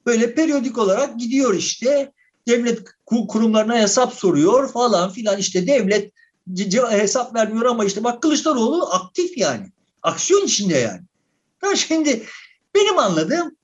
[0.07, 2.13] böyle periyodik olarak gidiyor işte
[2.49, 6.13] devlet kurumlarına hesap soruyor falan filan işte devlet
[6.91, 9.67] hesap vermiyor ama işte bak Kılıçdaroğlu aktif yani.
[10.03, 11.03] Aksiyon içinde yani.
[11.61, 12.27] Ha şimdi
[12.75, 13.57] benim anladığım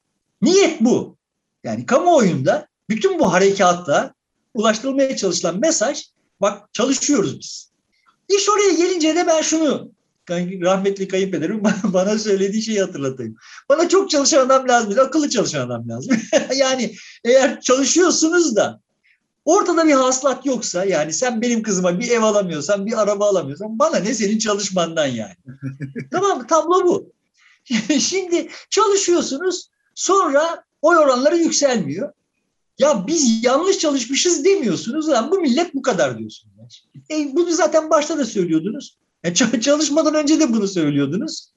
[0.43, 1.17] niyet bu.
[1.65, 4.15] Yani kamuoyunda bütün bu harekatla
[4.55, 6.05] ulaştırılmaya çalışılan mesaj
[6.41, 7.72] bak çalışıyoruz biz.
[8.29, 9.93] İş oraya gelince de ben şunu
[10.31, 13.37] rahmetli kayınpederim bana söylediği şeyi hatırlatayım.
[13.69, 16.17] Bana çok çalışan adam lazım, akıllı çalışan adam lazım.
[16.57, 18.81] yani eğer çalışıyorsunuz da
[19.45, 23.97] ortada bir haslat yoksa yani sen benim kızıma bir ev alamıyorsan, bir araba alamıyorsan bana
[23.97, 25.37] ne senin çalışmandan yani.
[26.11, 26.47] tamam mı?
[26.47, 27.13] Tablo bu.
[28.01, 32.13] Şimdi çalışıyorsunuz sonra oy oranları yükselmiyor.
[32.79, 35.09] Ya biz yanlış çalışmışız demiyorsunuz.
[35.09, 36.52] Lan bu millet bu kadar diyorsunuz.
[37.11, 38.99] E, bunu zaten başta da söylüyordunuz.
[39.25, 41.53] E, çalışmadan önce de bunu söylüyordunuz.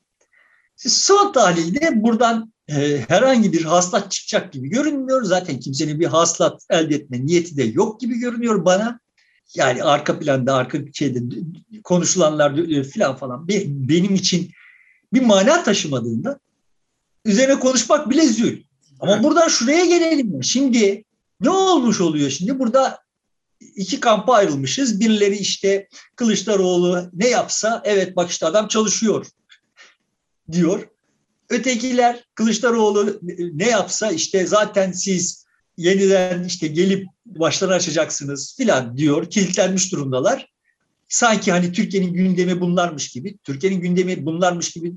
[0.76, 5.24] Siz son tahlilde buradan e, herhangi bir haslat çıkacak gibi görünmüyor.
[5.24, 9.00] Zaten kimsenin bir haslat elde etme niyeti de yok gibi görünüyor bana.
[9.56, 11.20] Yani arka planda, arka şeyde
[11.84, 14.52] konuşulanlar e, filan falan benim için
[15.14, 16.40] bir mana taşımadığında
[17.26, 18.64] üzerine konuşmak bile zül.
[19.00, 20.44] Ama buradan şuraya gelelim.
[20.44, 21.04] Şimdi
[21.42, 22.60] ne olmuş oluyor şimdi?
[22.60, 23.05] Burada
[23.60, 25.00] iki kampa ayrılmışız.
[25.00, 29.26] Birileri işte Kılıçdaroğlu ne yapsa evet bak işte adam çalışıyor
[30.52, 30.88] diyor.
[31.50, 33.20] Ötekiler Kılıçdaroğlu
[33.54, 35.46] ne yapsa işte zaten siz
[35.78, 39.30] yeniden işte gelip başları açacaksınız filan diyor.
[39.30, 40.50] Kilitlenmiş durumdalar.
[41.08, 43.38] Sanki hani Türkiye'nin gündemi bunlarmış gibi.
[43.44, 44.94] Türkiye'nin gündemi bunlarmış gibi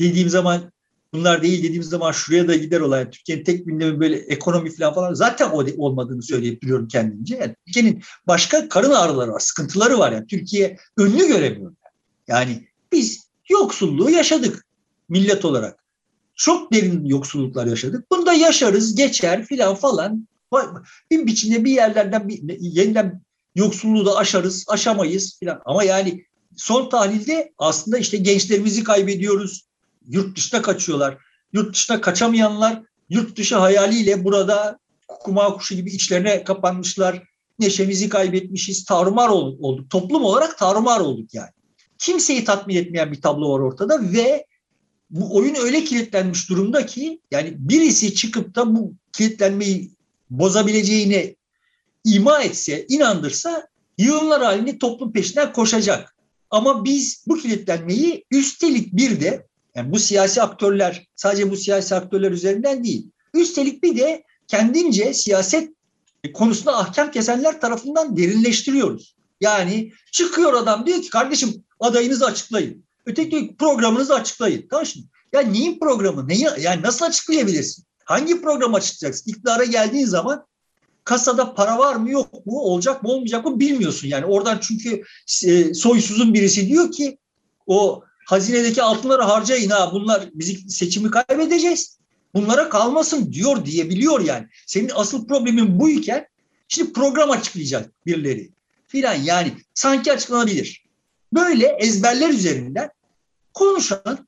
[0.00, 0.72] dediğim zaman
[1.12, 3.10] bunlar değil dediğim zaman şuraya da gider olay.
[3.10, 7.36] Türkiye'nin tek gündemi böyle ekonomi falan falan zaten o olmadığını söyleyip duruyorum kendimce.
[7.36, 10.12] Yani Türkiye'nin başka karın ağrıları var, sıkıntıları var.
[10.12, 11.74] Yani Türkiye önünü göremiyor.
[12.28, 14.66] Yani biz yoksulluğu yaşadık
[15.08, 15.84] millet olarak.
[16.34, 18.10] Çok derin yoksulluklar yaşadık.
[18.10, 20.28] Bunu da yaşarız, geçer filan falan.
[21.10, 23.22] Bir biçimde bir yerlerden bir, yeniden
[23.54, 25.62] yoksulluğu da aşarız, aşamayız filan.
[25.64, 26.24] Ama yani
[26.56, 29.64] son tahlilde aslında işte gençlerimizi kaybediyoruz.
[30.08, 31.18] Yurt dışına kaçıyorlar.
[31.52, 37.22] Yurt dışına kaçamayanlar yurt dışı hayaliyle burada kuma kuşu gibi içlerine kapanmışlar.
[37.58, 38.84] Neşemizi kaybetmişiz.
[38.84, 39.90] Tarumar olduk.
[39.90, 41.50] Toplum olarak tarumar olduk yani.
[41.98, 44.46] Kimseyi tatmin etmeyen bir tablo var ortada ve
[45.10, 49.90] bu oyun öyle kilitlenmiş durumda ki yani birisi çıkıp da bu kilitlenmeyi
[50.30, 51.36] bozabileceğini
[52.04, 56.16] ima etse, inandırsa yığınlar halinde toplum peşinden koşacak.
[56.50, 62.30] Ama biz bu kilitlenmeyi üstelik bir de yani bu siyasi aktörler sadece bu siyasi aktörler
[62.30, 63.10] üzerinden değil.
[63.34, 65.72] Üstelik bir de kendince siyaset
[66.34, 69.16] konusunda ahkam kesenler tarafından derinleştiriyoruz.
[69.40, 72.84] Yani çıkıyor adam diyor ki kardeşim adayınızı açıklayın.
[73.06, 74.66] Öteki programınızı açıklayın.
[74.70, 75.06] Tamam şimdi.
[75.32, 76.28] Ya neyin programı?
[76.28, 77.84] Neyi, yani nasıl açıklayabilirsin?
[78.04, 79.30] Hangi program açıklayacaksın?
[79.30, 80.46] İktidara geldiğin zaman
[81.04, 84.08] kasada para var mı yok mu olacak mı olmayacak mı bilmiyorsun.
[84.08, 85.02] Yani oradan çünkü
[85.46, 87.18] e, soysuzun birisi diyor ki
[87.66, 91.98] o hazinedeki altınları harcayın ha bunlar biz seçimi kaybedeceğiz.
[92.34, 94.48] Bunlara kalmasın diyor diyebiliyor yani.
[94.66, 96.26] Senin asıl problemin buyken
[96.68, 98.50] şimdi program açıklayacak birileri
[98.88, 100.84] filan yani sanki açıklanabilir.
[101.32, 102.90] Böyle ezberler üzerinden
[103.54, 104.18] konuşan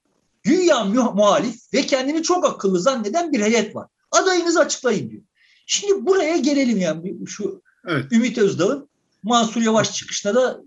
[0.43, 3.89] güya muhalif ve kendini çok akıllı zanneden bir heyet var.
[4.11, 5.23] Adayınızı açıklayın diyor.
[5.67, 8.13] Şimdi buraya gelelim yani şu evet.
[8.13, 8.89] Ümit Özdağ'ın
[9.23, 10.61] Mansur Yavaş çıkışına da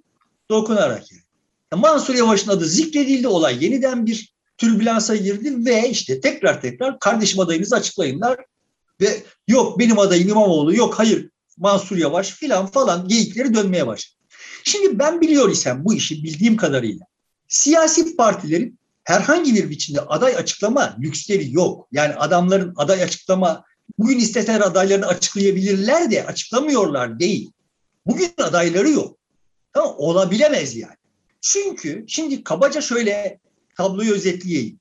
[0.50, 1.27] dokunarak yani.
[1.76, 7.76] Mansur Yavaş'ın adı zikredildi olay yeniden bir türbülansa girdi ve işte tekrar tekrar kardeşim adayınızı
[7.76, 8.38] açıklayınlar
[9.02, 14.18] ve yok benim adayım İmamoğlu yok hayır Mansur Yavaş filan falan geyikleri dönmeye başladı.
[14.64, 17.06] Şimdi ben biliyor isem bu işi bildiğim kadarıyla
[17.48, 21.88] siyasi partilerin herhangi bir biçimde aday açıklama lüksleri yok.
[21.92, 23.64] Yani adamların aday açıklama
[23.98, 27.52] bugün isteseler adaylarını açıklayabilirler de açıklamıyorlar değil.
[28.06, 29.18] Bugün adayları yok.
[29.74, 30.97] Tamam olabilemez yani.
[31.52, 33.40] Çünkü şimdi kabaca şöyle
[33.78, 34.80] tabloyu özetleyeyim.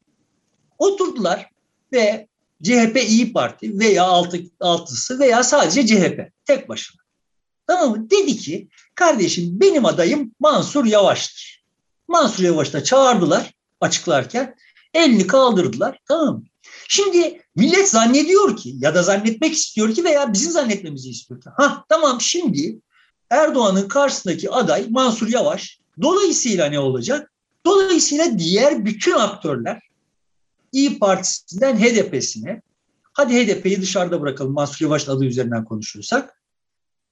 [0.79, 1.51] Oturdular
[1.93, 2.29] ve
[2.63, 7.03] CHP İyi Parti veya altı, altısı veya sadece CHP tek başına.
[7.67, 8.11] Tamam mı?
[8.11, 11.65] Dedi ki kardeşim benim adayım Mansur Yavaş'tır.
[12.09, 14.55] Mansur Yavaş'ta çağırdılar açıklarken
[14.95, 15.99] elini kaldırdılar.
[16.09, 16.45] Tamam mı?
[16.89, 21.49] Şimdi millet zannediyor ki ya da zannetmek istiyor ki veya bizim zannetmemizi istiyor ki.
[21.57, 22.79] Ha tamam şimdi
[23.31, 25.81] Erdoğan'ın karşısındaki aday Mansur Yavaş.
[26.03, 27.33] Dolayısıyla ne olacak?
[27.67, 29.83] Dolayısıyla diğer bütün aktörler
[30.73, 32.63] İyi Partisi'nden HDP'sine
[33.13, 36.43] hadi HDP'yi dışarıda bırakalım Mansur Yavaş adı üzerinden konuşuyorsak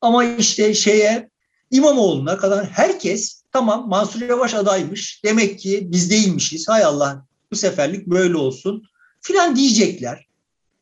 [0.01, 1.31] ama işte şeye
[1.71, 8.07] İmamoğlu'na kadar herkes tamam Mansur Yavaş adaymış demek ki biz değilmişiz hay Allah bu seferlik
[8.07, 8.83] böyle olsun
[9.21, 10.27] filan diyecekler.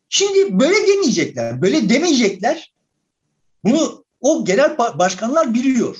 [0.08, 2.72] Şimdi böyle demeyecekler, böyle demeyecekler.
[3.64, 5.96] Bunu o genel başkanlar biliyor.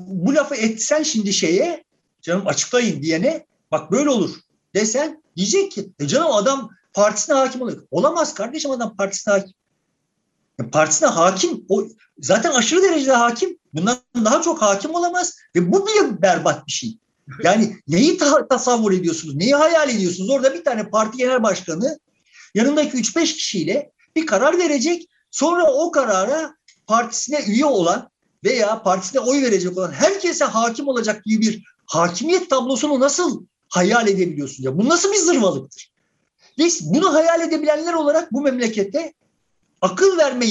[0.00, 1.84] Bu lafı etsen şimdi şeye,
[2.22, 4.30] canım açıklayın diyene, bak böyle olur
[4.74, 7.86] desen diyecek ki, e canım adam partisine hakim oluyor.
[7.90, 9.54] Olamaz kardeşim adam partisine hakim.
[10.60, 11.84] Yani partisine hakim, o
[12.18, 13.58] zaten aşırı derecede hakim.
[13.74, 16.98] Bundan daha çok hakim olamaz ve bu bile berbat bir şey.
[17.44, 19.34] Yani neyi ta- tasavvur ediyorsunuz?
[19.34, 20.30] Neyi hayal ediyorsunuz?
[20.30, 21.98] Orada bir tane parti genel başkanı
[22.54, 25.08] yanındaki 3-5 kişiyle bir karar verecek.
[25.30, 26.54] Sonra o karara
[26.86, 28.10] partisine üye olan
[28.46, 34.64] veya partisine oy verecek olan herkese hakim olacak gibi bir hakimiyet tablosunu nasıl hayal edebiliyorsunuz?
[34.64, 35.92] Ya bu nasıl bir zırvalıktır?
[36.58, 39.12] Biz bunu hayal edebilenler olarak bu memlekette
[39.80, 40.46] akıl verme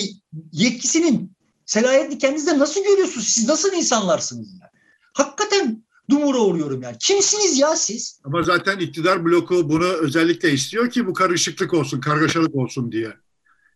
[0.51, 1.31] yetkisinin
[1.65, 3.27] selahiyetini kendinizde nasıl görüyorsunuz?
[3.27, 4.47] Siz nasıl insanlarsınız?
[4.51, 4.71] Yani?
[5.13, 6.97] Hakikaten dumura uğruyorum yani.
[6.99, 8.19] Kimsiniz ya siz?
[8.23, 13.13] Ama zaten iktidar bloku bunu özellikle istiyor ki bu karışıklık olsun, kargaşalık olsun diye.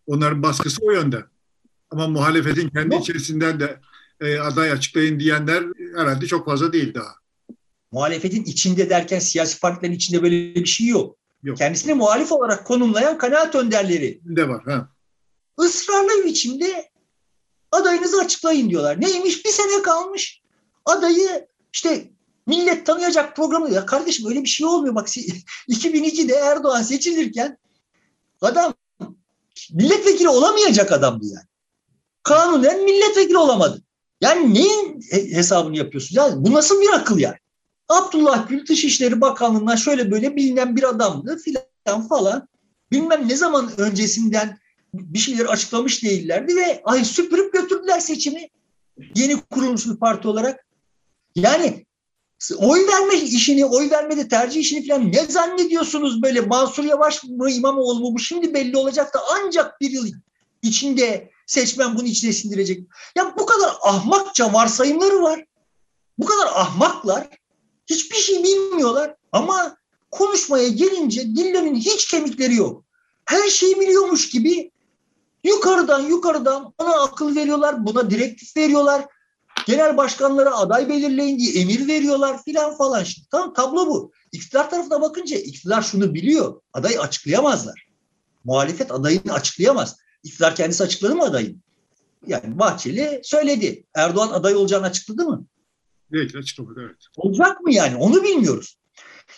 [0.07, 1.25] Onların baskısı o yönde.
[1.91, 3.03] Ama muhalefetin kendi Yok.
[3.03, 3.79] içerisinden de
[4.21, 5.63] e, aday açıklayın diyenler
[5.95, 7.15] herhalde çok fazla değil daha.
[7.91, 11.15] Muhalefetin içinde derken siyasi partilerin içinde böyle bir şey yok.
[11.43, 11.57] Yok.
[11.57, 14.63] Kendisini muhalif olarak konumlayan kanaat önderleri De var.
[14.65, 14.89] Ha.
[15.59, 16.89] ısrarlı bir biçimde
[17.71, 19.01] adayınızı açıklayın diyorlar.
[19.01, 19.45] Neymiş?
[19.45, 20.41] Bir sene kalmış.
[20.85, 22.09] Adayı işte
[22.47, 23.73] millet tanıyacak programı.
[23.73, 24.95] Ya kardeşim öyle bir şey olmuyor.
[24.95, 27.57] Bak 2002'de Erdoğan seçilirken
[28.41, 28.73] adam
[29.71, 31.45] milletvekili olamayacak adamdı yani.
[32.23, 33.81] Kanunen milletvekili olamadı.
[34.21, 36.15] Yani neyin hesabını yapıyorsunuz?
[36.15, 37.37] Yani bu nasıl bir akıl yani?
[37.89, 42.47] Abdullah Gül Dışişleri Bakanlığı'ndan şöyle böyle bilinen bir adamdı filan falan.
[42.91, 44.57] Bilmem ne zaman öncesinden
[44.93, 48.49] bir şeyler açıklamış değillerdi ve ay süpürüp götürdüler seçimi.
[49.15, 50.65] Yeni kurulmuş bir parti olarak.
[51.35, 51.85] Yani
[52.57, 57.99] oy verme işini, oy vermede tercih işini falan ne zannediyorsunuz böyle Mansur Yavaş mı İmamoğlu
[57.99, 60.07] mu bu şimdi belli olacak da ancak bir yıl
[60.61, 62.87] içinde seçmen bunu içine sindirecek.
[63.15, 65.45] Ya bu kadar ahmakça varsayımları var.
[66.17, 67.29] Bu kadar ahmaklar.
[67.89, 69.77] Hiçbir şey bilmiyorlar ama
[70.11, 72.83] konuşmaya gelince dillerinin hiç kemikleri yok.
[73.25, 74.71] Her şeyi biliyormuş gibi
[75.43, 79.05] yukarıdan yukarıdan ona akıl veriyorlar, buna direktif veriyorlar.
[79.65, 83.03] Genel başkanlara aday belirleyin diye emir veriyorlar filan falan.
[83.03, 84.11] Şimdi, tamam tablo bu.
[84.31, 86.61] İktidar tarafına bakınca iktidar şunu biliyor.
[86.73, 87.87] Adayı açıklayamazlar.
[88.43, 89.95] Muhalefet adayını açıklayamaz.
[90.23, 91.61] İktidar kendisi açıkladı mı adayın?
[92.27, 93.83] Yani Bahçeli söyledi.
[93.95, 95.45] Erdoğan aday olacağını açıkladı mı?
[96.11, 96.97] Değil, açıklamadı evet.
[97.17, 97.95] Olacak mı yani?
[97.95, 98.77] Onu bilmiyoruz.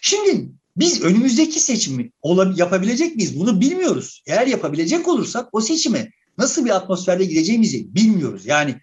[0.02, 2.12] Şimdi biz önümüzdeki seçimi
[2.56, 3.40] yapabilecek miyiz?
[3.40, 4.24] Bunu bilmiyoruz.
[4.28, 8.46] Eğer yapabilecek olursak o seçime nasıl bir atmosferde gideceğimizi bilmiyoruz.
[8.46, 8.76] Yani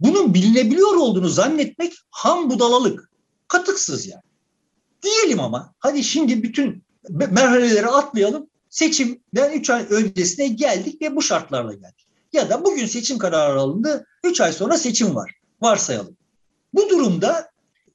[0.00, 3.10] bunun bilinebiliyor olduğunu zannetmek ham budalalık.
[3.48, 4.22] Katıksız yani.
[5.02, 8.50] Diyelim ama hadi şimdi bütün merhaleleri atlayalım.
[8.76, 12.06] Seçimden 3 ay öncesine geldik ve bu şartlarla geldik.
[12.32, 14.06] Ya da bugün seçim kararı alındı.
[14.24, 15.34] 3 ay sonra seçim var.
[15.62, 16.16] Varsayalım.
[16.74, 17.50] Bu durumda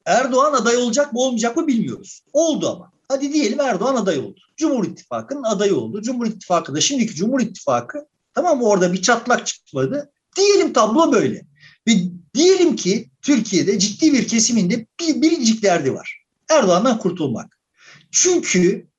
[0.06, 2.24] Erdoğan aday olacak mı olmayacak mı bilmiyoruz.
[2.34, 2.92] Oldu ama.
[3.08, 4.40] Hadi diyelim Erdoğan aday oldu.
[4.58, 6.02] Cumhur İttifakı'nın adayı oldu.
[6.02, 10.12] Cumhur İttifakı da şimdiki Cumhur İttifakı tamam mı orada bir çatlak çıkmadı.
[10.38, 11.46] Diyelim tablo böyle.
[11.88, 11.92] Ve
[12.34, 16.24] diyelim ki Türkiye'de ciddi bir kesiminde bir biricik derdi var.
[16.50, 17.58] Erdoğan'dan kurtulmak.
[18.12, 18.91] Çünkü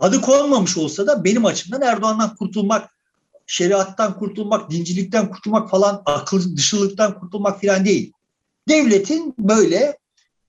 [0.00, 2.90] adı konmamış olsa da benim açımdan Erdoğan'dan kurtulmak,
[3.46, 8.12] şeriattan kurtulmak, dincilikten kurtulmak falan, akıl dışılıktan kurtulmak falan değil.
[8.68, 9.98] Devletin böyle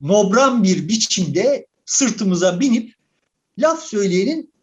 [0.01, 2.95] nobran bir biçimde sırtımıza binip
[3.57, 4.53] laf söyleyenin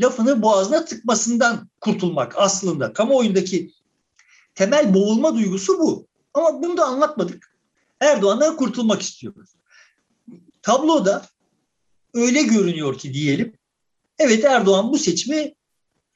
[0.00, 2.92] lafını boğazına tıkmasından kurtulmak aslında.
[2.92, 3.72] Kamuoyundaki
[4.54, 6.06] temel boğulma duygusu bu.
[6.34, 7.54] Ama bunu da anlatmadık.
[8.00, 9.50] Erdoğan'dan kurtulmak istiyoruz.
[10.62, 11.26] Tabloda
[12.14, 13.52] öyle görünüyor ki diyelim.
[14.18, 15.54] Evet Erdoğan bu seçimi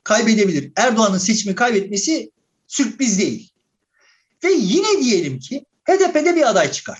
[0.04, 0.72] kaybedebilir.
[0.76, 2.30] Erdoğan'ın seçimi kaybetmesi
[2.66, 3.50] sürpriz değil.
[4.44, 6.98] Ve yine diyelim ki HDP'de bir aday çıkar.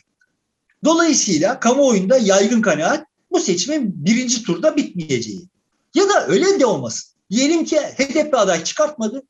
[0.84, 5.48] Dolayısıyla kamuoyunda yaygın kanaat bu seçimin birinci turda bitmeyeceği.
[5.94, 7.14] Ya da öyle de olmasın.
[7.30, 9.22] Diyelim ki HDP aday çıkartmadı.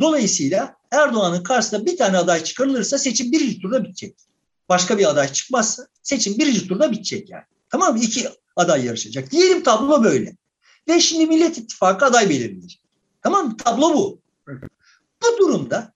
[0.00, 4.16] Dolayısıyla Erdoğan'ın karşısında bir tane aday çıkarılırsa seçim birinci turda bitecek.
[4.68, 7.44] Başka bir aday çıkmazsa seçim birinci turda bitecek yani.
[7.70, 8.04] Tamam mı?
[8.04, 9.30] İki aday yarışacak.
[9.30, 10.36] Diyelim tablo böyle.
[10.88, 12.82] Ve şimdi Millet İttifakı aday belirleyecek.
[13.22, 13.56] Tamam?
[13.56, 14.20] Tablo bu.
[15.22, 15.92] Bu durumda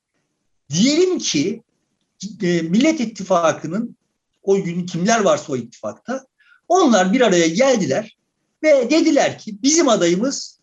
[0.71, 1.63] diyelim ki
[2.43, 3.97] e, Millet İttifakı'nın
[4.43, 6.27] o gün kimler varsa o ittifakta
[6.69, 8.17] onlar bir araya geldiler
[8.63, 10.61] ve dediler ki bizim adayımız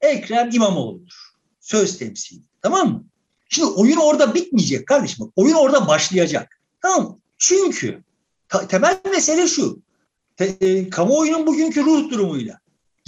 [0.00, 1.30] Ekrem İmamoğlu'dur.
[1.60, 2.40] Söz temsili.
[2.62, 3.04] Tamam mı?
[3.48, 5.32] Şimdi oyun orada bitmeyecek kardeşim.
[5.36, 6.60] Oyun orada başlayacak.
[6.82, 7.18] Tamam mı?
[7.38, 8.02] Çünkü
[8.68, 9.82] temel mesele şu.
[10.36, 12.60] Te, e, kamuoyunun bugünkü ruh durumuyla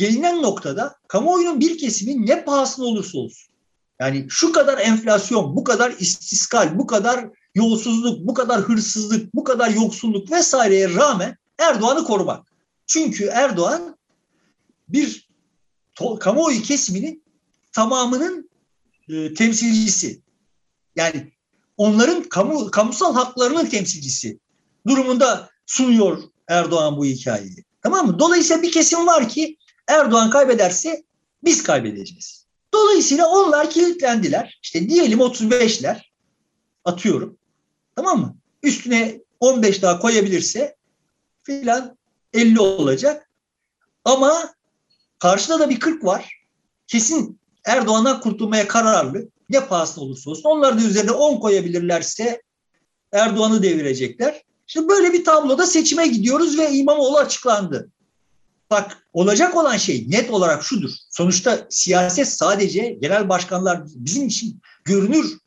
[0.03, 3.53] gelinen noktada kamuoyunun bir kesimi ne pahasına olursa olsun.
[4.01, 9.71] Yani şu kadar enflasyon, bu kadar istiskal, bu kadar yolsuzluk, bu kadar hırsızlık, bu kadar
[9.71, 12.47] yoksulluk vesaireye rağmen Erdoğan'ı korumak.
[12.87, 13.97] Çünkü Erdoğan
[14.89, 15.29] bir
[16.21, 17.25] kamuoyu kesiminin
[17.73, 18.51] tamamının
[19.09, 20.23] e, temsilcisi.
[20.97, 21.33] Yani
[21.77, 24.39] onların kamu, kamusal haklarının temsilcisi
[24.87, 27.65] durumunda sunuyor Erdoğan bu hikayeyi.
[27.83, 28.19] Tamam mı?
[28.19, 29.57] Dolayısıyla bir kesim var ki
[29.89, 31.05] Erdoğan kaybederse
[31.45, 32.47] biz kaybedeceğiz.
[32.75, 34.59] Dolayısıyla onlar kilitlendiler.
[34.63, 36.01] İşte diyelim 35'ler
[36.85, 37.39] atıyorum.
[37.97, 38.37] Tamam mı?
[38.63, 40.77] Üstüne 15 daha koyabilirse
[41.43, 41.97] filan
[42.33, 43.31] 50 olacak.
[44.05, 44.55] Ama
[45.19, 46.43] karşıda da bir 40 var.
[46.87, 49.29] Kesin Erdoğan'dan kurtulmaya kararlı.
[49.51, 50.43] Ne pahasına olursa olsun.
[50.45, 52.43] Onlar da üzerine 10 koyabilirlerse
[53.13, 54.43] Erdoğan'ı devirecekler.
[54.67, 57.91] Şimdi böyle bir tabloda seçime gidiyoruz ve İmamoğlu açıklandı.
[58.73, 60.91] Bak olacak olan şey net olarak şudur.
[61.11, 65.39] Sonuçta siyaset sadece genel başkanlar bizim için görünür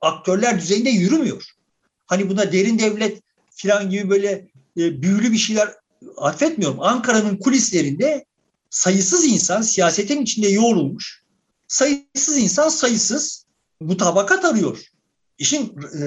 [0.00, 1.42] aktörler düzeyinde yürümüyor.
[2.06, 5.74] Hani buna derin devlet falan gibi böyle e, büyülü bir şeyler
[6.16, 8.24] affetmiyorum Ankara'nın kulislerinde
[8.70, 11.22] sayısız insan siyasetin içinde yoğrulmuş.
[11.68, 13.44] Sayısız insan sayısız
[13.80, 14.78] mutabakat arıyor.
[15.38, 16.00] İşin e,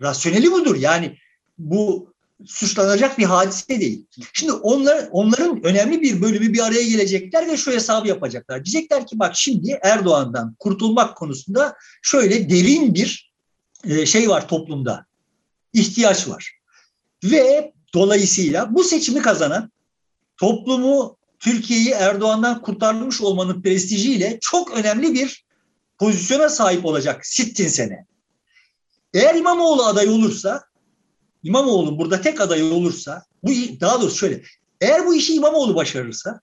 [0.00, 0.76] rasyoneli budur.
[0.76, 1.16] Yani
[1.58, 2.12] bu
[2.46, 4.06] suçlanacak bir hadise değil.
[4.32, 8.64] Şimdi onlar, onların önemli bir bölümü bir araya gelecekler ve şu hesabı yapacaklar.
[8.64, 13.32] Diyecekler ki bak şimdi Erdoğan'dan kurtulmak konusunda şöyle derin bir
[13.84, 15.06] e, şey var toplumda.
[15.72, 16.52] ihtiyaç var.
[17.24, 19.72] Ve dolayısıyla bu seçimi kazanan
[20.36, 25.44] toplumu Türkiye'yi Erdoğan'dan kurtarmış olmanın prestijiyle çok önemli bir
[25.98, 28.06] pozisyona sahip olacak sittin sene.
[29.14, 30.69] Eğer İmamoğlu aday olursa,
[31.42, 34.42] İmamoğlu burada tek aday olursa, bu daha doğrusu şöyle,
[34.80, 36.40] eğer bu işi İmamoğlu başarırsa,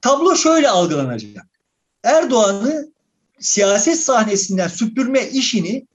[0.00, 1.46] tablo şöyle algılanacak.
[2.04, 2.92] Erdoğan'ı
[3.40, 5.86] siyaset sahnesinden süpürme işini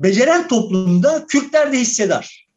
[0.00, 2.48] beceren toplumda Kürtler de hissedar.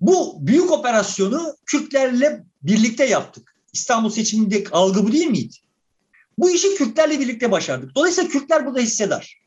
[0.00, 3.54] Bu büyük operasyonu Kürtlerle birlikte yaptık.
[3.72, 5.56] İstanbul seçimindeki algı bu değil miydi?
[6.38, 7.94] Bu işi Kürtlerle birlikte başardık.
[7.94, 9.37] Dolayısıyla Kürtler burada hissedar.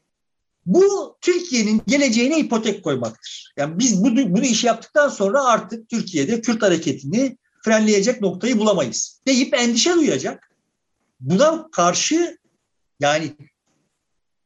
[0.65, 3.53] Bu Türkiye'nin geleceğine ipotek koymaktır.
[3.57, 9.21] Yani biz bu, bunu işi yaptıktan sonra artık Türkiye'de Kürt hareketini frenleyecek noktayı bulamayız.
[9.27, 10.51] Deyip endişe duyacak.
[11.19, 12.37] Buna karşı
[12.99, 13.31] yani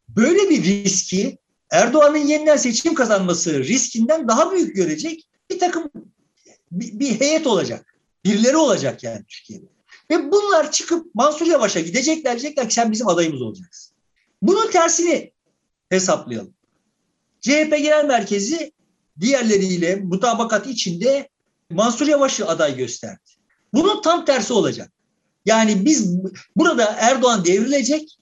[0.09, 1.37] böyle bir riski
[1.71, 5.91] Erdoğan'ın yeniden seçim kazanması riskinden daha büyük görecek bir takım
[6.71, 7.95] bir, bir heyet olacak.
[8.25, 9.65] Birileri olacak yani Türkiye'de.
[10.11, 13.95] Ve bunlar çıkıp Mansur Yavaş'a gidecekler diyecekler ki sen bizim adayımız olacaksın.
[14.41, 15.31] Bunun tersini
[15.89, 16.53] hesaplayalım.
[17.41, 18.71] CHP Genel Merkezi
[19.19, 21.29] diğerleriyle mutabakat içinde
[21.69, 23.19] Mansur Yavaş'ı aday gösterdi.
[23.73, 24.91] Bunun tam tersi olacak.
[25.45, 26.17] Yani biz
[26.55, 28.17] burada Erdoğan devrilecek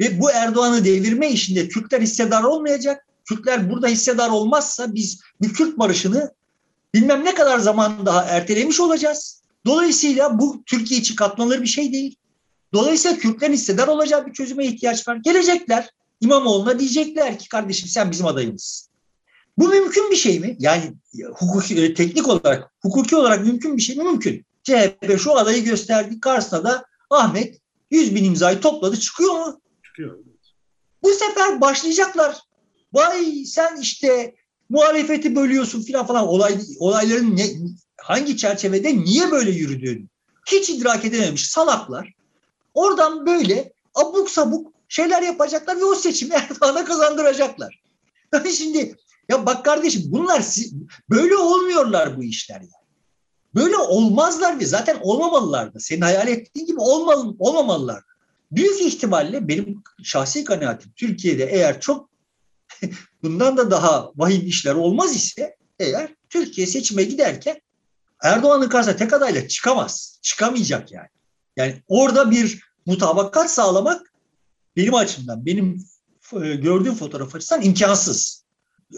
[0.00, 3.06] ve bu Erdoğan'ı devirme işinde Kürtler hissedar olmayacak.
[3.24, 6.32] Kürtler burada hissedar olmazsa biz bir Kürt barışını
[6.94, 9.42] bilmem ne kadar zaman daha ertelemiş olacağız.
[9.66, 12.16] Dolayısıyla bu Türkiye için katlanır bir şey değil.
[12.74, 15.16] Dolayısıyla Kürtlerin hissedar olacağı bir çözüme ihtiyaç var.
[15.16, 15.90] Gelecekler
[16.20, 18.88] İmamoğlu'na diyecekler ki kardeşim sen bizim adayımızsın.
[19.58, 20.56] Bu mümkün bir şey mi?
[20.58, 20.94] Yani
[21.34, 24.04] hukuki, e, teknik olarak, hukuki olarak mümkün bir şey mi?
[24.04, 24.46] Mümkün.
[24.62, 26.20] CHP şu adayı gösterdi.
[26.20, 27.60] Karşısına da Ahmet
[27.90, 29.00] 100 bin imzayı topladı.
[29.00, 29.60] Çıkıyor mu?
[29.84, 30.18] Çıkıyor.
[31.02, 32.36] Bu sefer başlayacaklar.
[32.92, 34.34] Vay sen işte
[34.68, 37.46] muhalefeti bölüyorsun filan falan olay, olayların ne,
[37.96, 40.06] hangi çerçevede niye böyle yürüdüğünü
[40.46, 42.12] hiç idrak edememiş salaklar
[42.74, 47.82] oradan böyle abuk sabuk şeyler yapacaklar ve o seçimi Erdoğan'a kazandıracaklar.
[48.34, 48.96] Yani şimdi
[49.28, 50.44] ya bak kardeşim bunlar
[51.10, 52.88] böyle olmuyorlar bu işler yani.
[53.54, 55.80] Böyle olmazlar ve zaten olmamalılar da.
[55.80, 58.02] Senin hayal ettiğin gibi olmalı, olmamalılar.
[58.52, 62.10] Büyük ihtimalle benim şahsi kanaatim Türkiye'de eğer çok
[63.22, 67.60] bundan da daha vahim işler olmaz ise eğer Türkiye seçime giderken
[68.22, 70.18] Erdoğan'ın karşısına tek adayla çıkamaz.
[70.22, 71.08] Çıkamayacak yani.
[71.56, 74.12] Yani orada bir mutabakat sağlamak
[74.78, 75.84] benim açımdan, benim
[76.32, 78.44] e, gördüğüm fotoğraf açısından imkansız.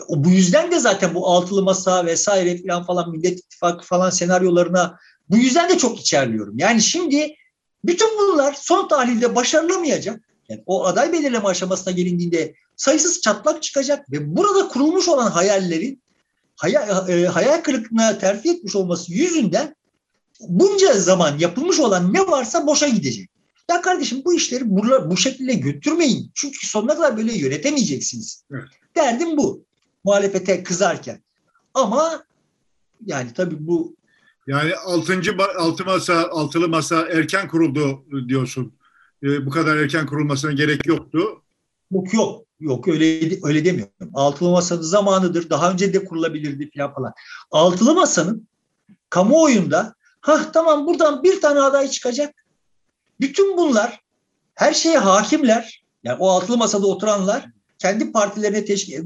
[0.09, 4.99] Bu yüzden de zaten bu altılı masa vesaire falan falan Millet İttifakı falan senaryolarına
[5.31, 6.59] bu yüzden de çok içerliyorum.
[6.59, 7.35] Yani şimdi
[7.85, 10.21] bütün bunlar son tahlilde başarılamayacak.
[10.49, 16.03] Yani o aday belirleme aşamasına gelindiğinde sayısız çatlak çıkacak ve burada kurulmuş olan hayallerin
[16.57, 19.75] hayal, e, hayal kırıklığına terfi etmiş olması yüzünden
[20.41, 23.30] bunca zaman yapılmış olan ne varsa boşa gidecek.
[23.71, 26.31] Ya kardeşim bu işleri bu, bu şekilde götürmeyin.
[26.35, 28.45] Çünkü sonuna kadar böyle yönetemeyeceksiniz.
[28.53, 28.69] Evet.
[28.97, 29.65] Derdim bu.
[30.05, 31.23] Muhalefete kızarken.
[31.75, 32.25] Ama
[33.07, 33.95] yani tabii bu
[34.47, 38.73] yani altıncı altı masa altılı masa erken kuruldu diyorsun.
[39.23, 41.43] Ee, bu kadar erken kurulmasına gerek yoktu.
[41.91, 42.45] Yok yok.
[42.61, 44.11] Yok öyle öyle demiyorum.
[44.15, 45.51] Altılı masanın zamanıdır.
[45.51, 47.13] Daha önce de kurulabilirdi falan falan.
[47.51, 48.49] Altılı masanın
[49.11, 52.35] kamuoyunda ha tamam buradan bir tane aday çıkacak.
[53.21, 54.01] Bütün bunlar
[54.55, 55.85] her şeye hakimler.
[56.05, 57.47] Yani o altılı masada oturanlar
[57.79, 59.05] kendi partilerine teşkil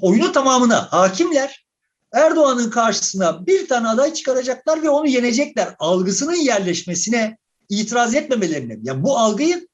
[0.00, 1.64] oyunu tamamına hakimler.
[2.12, 5.74] Erdoğan'ın karşısına bir tane aday çıkaracaklar ve onu yenecekler.
[5.78, 7.38] Algısının yerleşmesine
[7.68, 8.78] itiraz etmemelerine.
[8.82, 9.68] Yani bu algıyı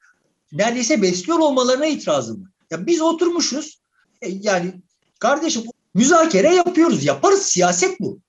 [0.53, 2.51] neredeyse besliyor olmalarına itirazım var.
[2.71, 3.81] Ya biz oturmuşuz.
[4.23, 4.73] E, yani
[5.19, 5.63] kardeşim
[5.95, 7.05] müzakere yapıyoruz.
[7.05, 7.43] Yaparız.
[7.43, 8.21] Siyaset bu.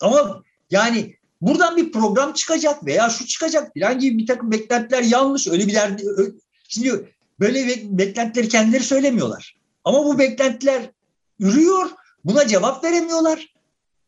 [0.00, 5.46] Ama yani buradan bir program çıkacak veya şu çıkacak falan gibi bir takım beklentiler yanlış.
[5.48, 6.04] Öyle bir derdi.
[6.68, 7.66] Şimdi böyle
[7.98, 9.56] beklentileri kendileri söylemiyorlar.
[9.84, 10.90] Ama bu beklentiler
[11.40, 11.90] ürüyor.
[12.24, 13.54] Buna cevap veremiyorlar.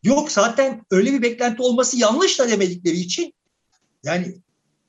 [0.03, 3.35] Yok zaten öyle bir beklenti olması yanlış da demedikleri için
[4.05, 4.35] yani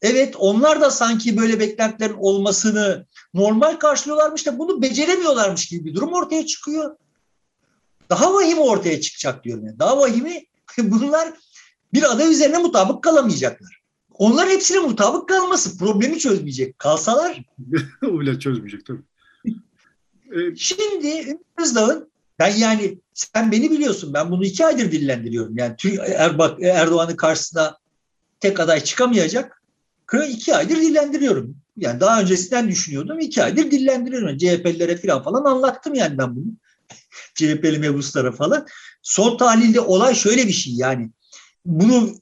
[0.02, 6.14] Evet onlar da sanki böyle beklentilerin olmasını normal karşılıyorlarmış da bunu beceremiyorlarmış gibi bir durum
[6.14, 6.98] ortaya çıkıyor.
[8.10, 9.66] Daha vahimi ortaya çıkacak diyorum.
[9.66, 9.80] Yani.
[9.80, 10.46] Daha vahimi
[10.78, 11.34] bunlar
[11.94, 13.82] bir aday üzerine mutabık kalamayacaklar.
[14.14, 16.80] onlar hepsine mutabık kalması problemi çözmeyecek.
[16.80, 17.44] Kalsalar.
[18.04, 19.02] o bile çözmeyecek tabii.
[20.36, 22.10] Ee, Şimdi Ümit Özdağ'ın
[22.40, 25.58] ben yani sen beni biliyorsun ben bunu iki aydır dillendiriyorum.
[25.58, 27.78] Yani er, Erdoğan'ın karşısına
[28.40, 29.64] tek aday çıkamayacak.
[30.30, 31.56] iki aydır dillendiriyorum.
[31.78, 33.20] Yani daha öncesinden düşünüyordum.
[33.20, 34.38] iki aydır dillendiriyorum.
[34.38, 36.46] CHP'lilere falan falan anlattım yani ben bunu.
[37.36, 38.66] CHP'li mebuslara falan.
[39.02, 41.10] Son tahlilde olay şöyle bir şey yani.
[41.66, 42.16] Bunu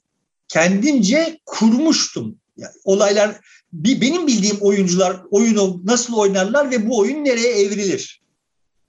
[0.48, 2.36] kendimce kurmuştum.
[2.56, 3.40] Yani olaylar
[3.72, 8.22] benim bildiğim oyuncular oyunu nasıl oynarlar ve bu oyun nereye evrilir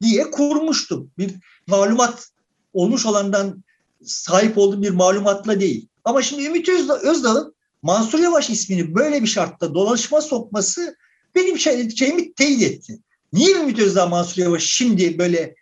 [0.01, 1.11] diye kurmuştum.
[1.17, 1.31] Bir
[1.67, 2.29] malumat
[2.73, 3.63] olmuş olandan
[4.03, 5.87] sahip olduğum bir malumatla değil.
[6.03, 6.69] Ama şimdi Ümit
[7.03, 10.95] Özdağ'ın Mansur Yavaş ismini böyle bir şartta dolaşma sokması
[11.35, 12.99] benim şey, şeyimi teyit etti.
[13.33, 15.55] Niye Ümit Özdağ Mansur Yavaş şimdi böyle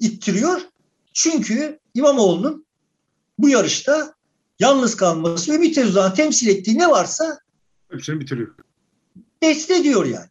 [0.00, 0.60] ittiriyor?
[1.12, 2.66] Çünkü İmamoğlu'nun
[3.42, 4.14] bu yarışta
[4.58, 7.38] yalnız kalması Ümit Özdağ'ın temsil ettiği ne varsa
[7.90, 8.54] hepsini bitiriyor.
[9.40, 10.28] Tehdit ediyor yani.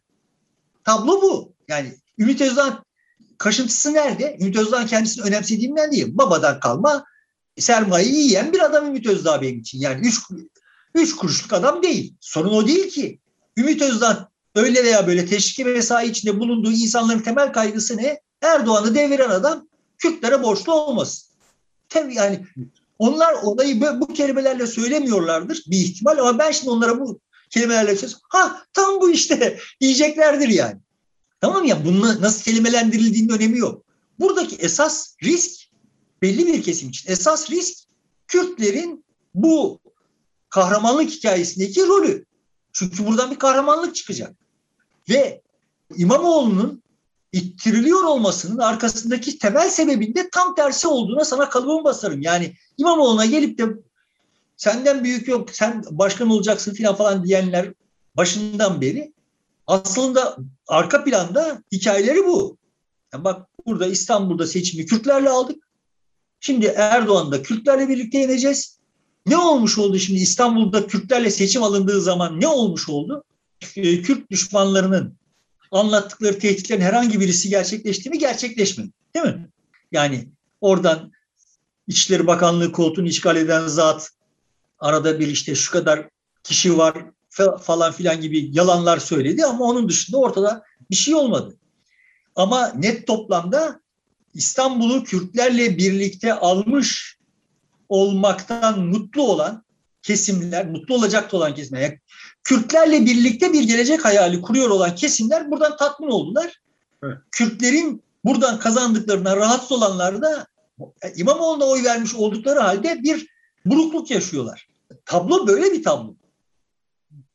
[0.84, 1.52] Tablo bu.
[1.68, 2.84] Yani Ümit Özdağ
[3.38, 4.36] kaşıntısı nerede?
[4.40, 6.08] Ümit Özdağ kendisini önemsediğimden değil.
[6.10, 7.04] Babadan kalma
[7.58, 9.80] sermayeyi yiyen bir adam Ümit Özdağ benim için.
[9.80, 10.18] Yani üç,
[10.94, 12.14] üç kuruşluk adam değil.
[12.20, 13.20] Sorun o değil ki.
[13.56, 18.20] Ümit Özdağ öyle veya böyle teşvik mesai içinde bulunduğu insanların temel kaygısı ne?
[18.42, 21.30] Erdoğan'ı deviren adam Kürtlere borçlu olmasın.
[21.88, 22.46] Tabii yani
[23.00, 27.20] onlar olayı bu, bu kelimelerle söylemiyorlardır bir ihtimal ama ben şimdi onlara bu
[27.50, 28.26] kelimelerle söylüyorum.
[28.28, 30.80] Ha tam bu işte diyeceklerdir yani.
[31.40, 33.84] Tamam ya bunun nasıl kelimelendirildiğinin önemi yok.
[34.18, 35.60] Buradaki esas risk
[36.22, 37.78] belli bir kesim için esas risk
[38.26, 39.80] Kürtlerin bu
[40.50, 42.24] kahramanlık hikayesindeki rolü.
[42.72, 44.36] Çünkü buradan bir kahramanlık çıkacak.
[45.08, 45.42] Ve
[45.96, 46.82] İmamoğlu'nun
[47.32, 52.22] ittiriliyor olmasının arkasındaki temel sebebinde tam tersi olduğuna sana kalıbımı basarım.
[52.22, 53.64] Yani İmamoğlu'na gelip de
[54.56, 57.72] senden büyük yok, sen başkan olacaksın falan falan diyenler
[58.16, 59.12] başından beri
[59.66, 60.36] aslında
[60.68, 62.56] arka planda hikayeleri bu.
[63.12, 65.68] Yani bak burada İstanbul'da seçimi Kürtlerle aldık.
[66.40, 68.78] Şimdi Erdoğan'da Kürtlerle birlikte yeneceğiz.
[69.26, 73.24] Ne olmuş oldu şimdi İstanbul'da Kürtlerle seçim alındığı zaman ne olmuş oldu?
[73.76, 75.19] Ee, Kürt düşmanlarının
[75.70, 78.18] anlattıkları tehditlerin herhangi birisi gerçekleşti mi?
[78.18, 78.90] Gerçekleşmedi.
[79.14, 79.48] Değil mi?
[79.92, 80.28] Yani
[80.60, 81.12] oradan
[81.88, 84.10] İçişleri Bakanlığı koltuğunu işgal eden zat
[84.78, 86.08] arada bir işte şu kadar
[86.42, 87.04] kişi var
[87.62, 91.56] falan filan gibi yalanlar söyledi ama onun dışında ortada bir şey olmadı.
[92.36, 93.80] Ama net toplamda
[94.34, 97.18] İstanbul'u Kürtlerle birlikte almış
[97.88, 99.64] olmaktan mutlu olan
[100.02, 101.98] kesimler, mutlu olacak olan kesimler, yani
[102.44, 106.60] Kürtlerle birlikte bir gelecek hayali kuruyor olan kesimler buradan tatmin oldular.
[107.02, 107.18] Evet.
[107.32, 110.46] Kürtlerin buradan kazandıklarına rahatsız olanlar da
[111.16, 113.26] İmamoğlu'na oy vermiş oldukları halde bir
[113.64, 114.68] burukluk yaşıyorlar.
[115.04, 116.14] Tablo böyle bir tablo.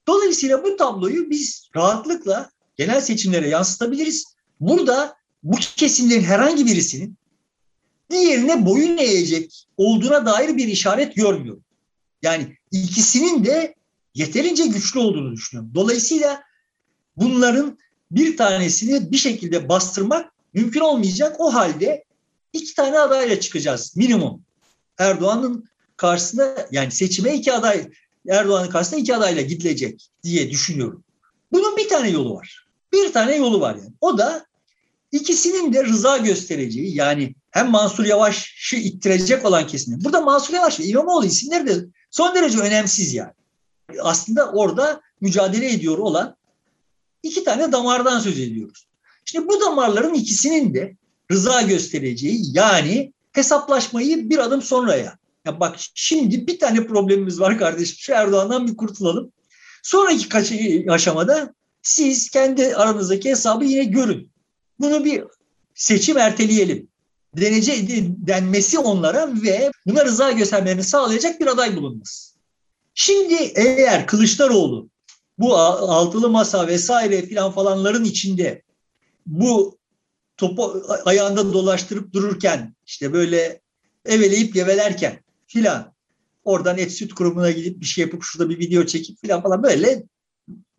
[0.08, 4.36] Dolayısıyla bu tabloyu biz rahatlıkla genel seçimlere yansıtabiliriz.
[4.60, 7.18] Burada bu kesimlerin herhangi birisinin
[8.10, 11.64] diğerine boyun eğecek olduğuna dair bir işaret görmüyorum.
[12.22, 13.76] Yani ikisinin de
[14.16, 15.72] yeterince güçlü olduğunu düşünüyorum.
[15.76, 16.44] Dolayısıyla
[17.18, 17.78] bunların
[18.12, 21.36] bir tanesini bir şekilde bastırmak mümkün olmayacak.
[21.40, 22.04] O halde
[22.54, 24.42] iki tane adayla çıkacağız minimum.
[24.98, 27.90] Erdoğan'ın karşısında yani seçime iki aday
[28.30, 31.04] Erdoğan'ın karşısında iki adayla gidilecek diye düşünüyorum.
[31.52, 32.68] Bunun bir tane yolu var.
[32.94, 33.94] Bir tane yolu var yani.
[34.02, 34.46] O da
[35.12, 40.04] ikisinin de rıza göstereceği yani hem Mansur Yavaş'ı ittirecek olan kesimler.
[40.04, 43.32] Burada Mansur Yavaş ve İmamoğlu isimleri de son derece önemsiz yani.
[44.00, 46.36] Aslında orada mücadele ediyor olan
[47.24, 48.88] iki tane damardan söz ediyoruz.
[49.26, 50.96] Şimdi bu damarların ikisinin de
[51.32, 55.18] rıza göstereceği yani hesaplaşmayı bir adım sonraya.
[55.46, 57.96] Ya bak şimdi bir tane problemimiz var kardeşim.
[58.00, 59.32] Şu Erdoğan'dan bir kurtulalım.
[59.84, 60.52] Sonraki kaç
[60.90, 64.32] aşamada siz kendi aranızdaki hesabı yine görün.
[64.80, 65.24] Bunu bir
[65.76, 66.88] seçim erteleyelim.
[67.38, 67.88] Denece
[68.28, 72.35] denmesi onlara ve buna rıza göstermelerini sağlayacak bir aday bulunması.
[72.96, 74.90] Şimdi eğer Kılıçdaroğlu
[75.38, 78.62] bu altılı masa vesaire filan falanların içinde
[79.26, 79.78] bu
[80.38, 83.62] topu ayağında dolaştırıp dururken işte böyle
[84.06, 85.94] eveleyip gevelerken filan
[86.44, 90.04] oradan et süt kurumuna gidip bir şey yapıp şurada bir video çekip filan falan böyle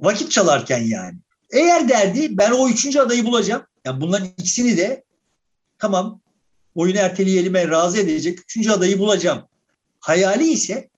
[0.00, 1.18] vakit çalarken yani.
[1.50, 3.62] Eğer derdi ben o üçüncü adayı bulacağım.
[3.84, 5.04] Yani bunların ikisini de
[5.78, 6.20] tamam
[6.74, 9.42] oyunu erteleyelim'e razı edecek üçüncü adayı bulacağım.
[10.00, 10.88] Hayali ise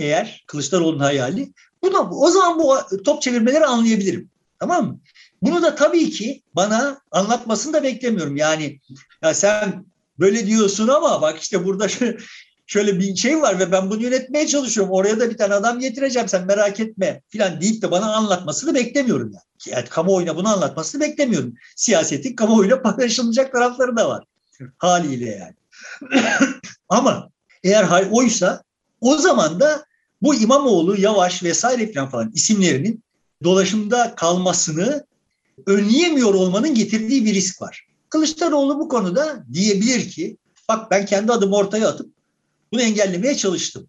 [0.00, 4.30] eğer Kılıçdaroğlu'nun hayali bu da o zaman bu top çevirmeleri anlayabilirim.
[4.58, 5.00] Tamam mı?
[5.42, 8.36] Bunu da tabii ki bana anlatmasını da beklemiyorum.
[8.36, 8.80] Yani
[9.22, 9.84] ya sen
[10.18, 11.86] böyle diyorsun ama bak işte burada
[12.66, 14.92] şöyle bir şey var ve ben bunu yönetmeye çalışıyorum.
[14.92, 19.32] Oraya da bir tane adam getireceğim sen merak etme filan deyip de bana anlatmasını beklemiyorum
[19.32, 19.76] yani.
[19.76, 21.54] yani kamuoyuna bunu anlatmasını beklemiyorum.
[21.76, 24.24] Siyasetin kamuoyuyla paylaşılacak tarafları da var
[24.78, 25.54] haliyle yani.
[26.88, 27.30] Ama
[27.64, 28.62] eğer oysa
[29.00, 29.84] o zaman da
[30.22, 33.02] bu İmamoğlu, Yavaş vesaire falan falan isimlerinin
[33.44, 35.06] dolaşımda kalmasını
[35.66, 37.86] önleyemiyor olmanın getirdiği bir risk var.
[38.08, 40.36] Kılıçdaroğlu bu konuda diyebilir ki
[40.68, 42.12] bak ben kendi adımı ortaya atıp
[42.72, 43.86] bunu engellemeye çalıştım.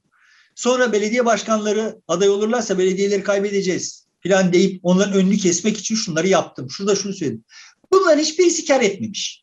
[0.55, 6.69] Sonra belediye başkanları aday olurlarsa belediyeleri kaybedeceğiz filan deyip onların önünü kesmek için şunları yaptım.
[6.69, 7.43] Şurada şunu söyledim.
[7.91, 9.41] Bunların hiçbirisi kar etmemiş.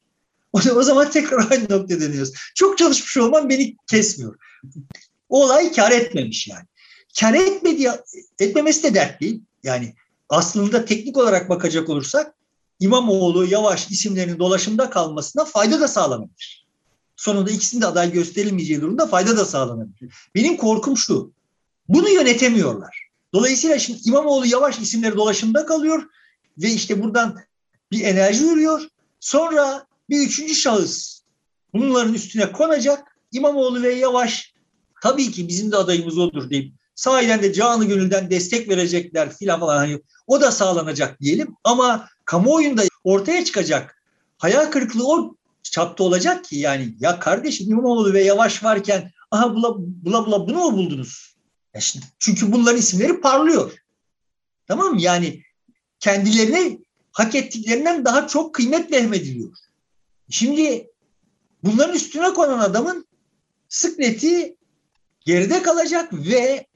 [0.53, 2.33] O zaman tekrar aynı noktaya dönüyoruz.
[2.55, 4.37] Çok çalışmış olmam beni kesmiyor.
[5.29, 6.65] Olay kar etmemiş yani.
[7.21, 7.91] Kar etmedi,
[8.39, 9.43] etmemesi de dert değil.
[9.63, 9.95] Yani
[10.29, 12.35] aslında teknik olarak bakacak olursak
[12.81, 16.67] İmamoğlu, Yavaş isimlerinin dolaşımda kalmasına fayda da sağlanabilir.
[17.17, 20.15] Sonunda ikisinin de aday gösterilmeyeceği durumda fayda da sağlanabilir.
[20.35, 21.33] Benim korkum şu.
[21.89, 23.09] Bunu yönetemiyorlar.
[23.35, 26.03] Dolayısıyla şimdi İmamoğlu, Yavaş isimleri dolaşımda kalıyor
[26.59, 27.39] ve işte buradan
[27.93, 28.83] bir enerji yürüyor.
[29.21, 31.21] Sonra bir üçüncü şahıs
[31.75, 33.17] bunların üstüne konacak.
[33.33, 34.53] İmamoğlu ve Yavaş
[35.03, 39.77] tabii ki bizim de adayımız olur deyip sahiden de canı gönülden destek verecekler filan falan.
[39.77, 44.03] Hani o da sağlanacak diyelim ama kamuoyunda ortaya çıkacak
[44.39, 49.75] hayal kırıklığı o çapta olacak ki yani ya kardeşim İmamoğlu ve Yavaş varken aha bula
[49.79, 51.37] bula, bula bunu mu buldunuz?
[51.75, 53.73] Ya şimdi, çünkü bunların isimleri parlıyor.
[54.67, 55.01] Tamam mı?
[55.01, 55.43] Yani
[56.01, 56.79] kendilerine
[57.13, 59.51] hak ettiklerinden daha çok kıymet vehmediliyor.
[60.31, 60.91] Şimdi
[61.65, 63.07] bunların üstüne konan adamın
[63.69, 64.57] sıkneti
[65.21, 66.69] geride kalacak ve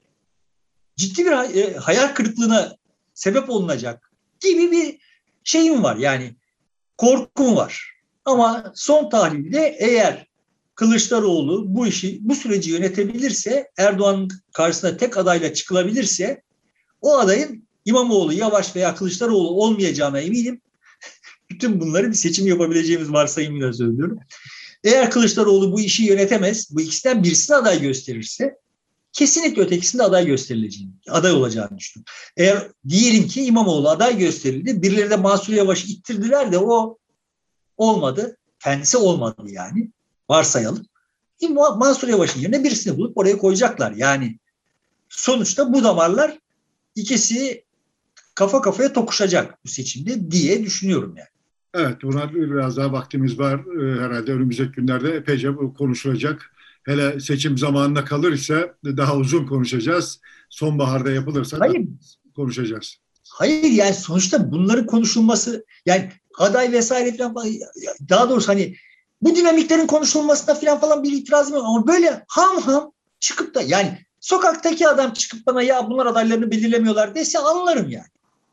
[0.95, 2.77] ciddi bir e, hayal kırıklığına
[3.13, 4.97] sebep olunacak gibi bir
[5.43, 5.95] şeyim var.
[5.95, 6.35] Yani
[6.97, 7.93] korkum var.
[8.25, 10.27] Ama son tahlilde eğer
[10.75, 16.41] Kılıçdaroğlu bu işi, bu süreci yönetebilirse, Erdoğan karşısına tek adayla çıkılabilirse
[17.01, 20.61] o adayın İmamoğlu, Yavaş veya Kılıçdaroğlu olmayacağına eminim.
[21.49, 24.19] Bütün bunları bir seçim yapabileceğimiz varsayımıyla söylüyorum.
[24.83, 28.57] Eğer Kılıçdaroğlu bu işi yönetemez, bu ikisinden birisini aday gösterirse
[29.13, 32.13] kesinlikle ötekisinde aday gösterileceğini, aday olacağını düşünüyorum.
[32.37, 36.97] Eğer diyelim ki İmamoğlu aday gösterildi, birileri de Mansur Yavaş'ı ittirdiler de o
[37.77, 38.37] olmadı.
[38.59, 39.89] Kendisi olmadı yani.
[40.29, 40.85] Varsayalım.
[41.49, 43.91] Mansur Yavaş'ın yerine birisini bulup oraya koyacaklar.
[43.91, 44.39] Yani
[45.09, 46.39] sonuçta bu damarlar
[46.95, 47.63] ikisi
[48.35, 51.27] kafa kafaya tokuşacak bu seçimde diye düşünüyorum yani.
[51.73, 53.59] Evet buna biraz daha vaktimiz var.
[53.59, 56.52] Ee, herhalde önümüzdeki günlerde epeyce konuşulacak.
[56.85, 60.19] Hele seçim zamanına kalır ise daha uzun konuşacağız.
[60.49, 61.87] Sonbaharda yapılırsa Hayır.
[62.35, 62.97] konuşacağız.
[63.29, 67.35] Hayır yani sonuçta bunların konuşulması yani aday vesaire falan
[68.09, 68.75] daha doğrusu hani
[69.21, 73.99] bu dinamiklerin konuşulmasına falan falan bir itirazım yok ama böyle ham ham çıkıp da yani
[74.19, 78.07] sokaktaki adam çıkıp bana ya bunlar adaylarını belirlemiyorlar dese anlarım yani.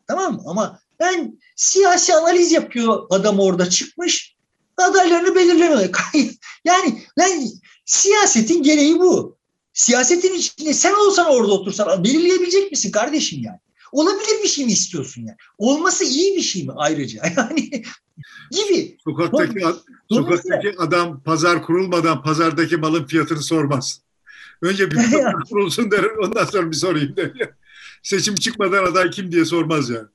[0.06, 0.42] Tamam mı?
[0.46, 4.36] Ama ben siyasi analiz yapıyor adam orada çıkmış
[4.76, 5.90] adaylarını belirlemiyor.
[6.64, 7.42] yani ben
[7.90, 9.36] siyasetin gereği bu.
[9.72, 13.58] Siyasetin içinde sen olsan orada otursan belirleyebilecek misin kardeşim yani?
[13.92, 15.36] Olabilir bir şey mi istiyorsun yani?
[15.58, 17.22] Olması iyi bir şey mi ayrıca?
[17.36, 17.82] Yani
[18.50, 18.96] gibi.
[19.04, 19.64] Sokaktaki,
[20.10, 24.00] sokaktaki adam pazar kurulmadan pazardaki malın fiyatını sormaz.
[24.62, 27.32] Önce bir pazar kurulsun der ondan sonra bir sorayım der.
[28.02, 30.06] Seçim çıkmadan aday kim diye sormaz yani.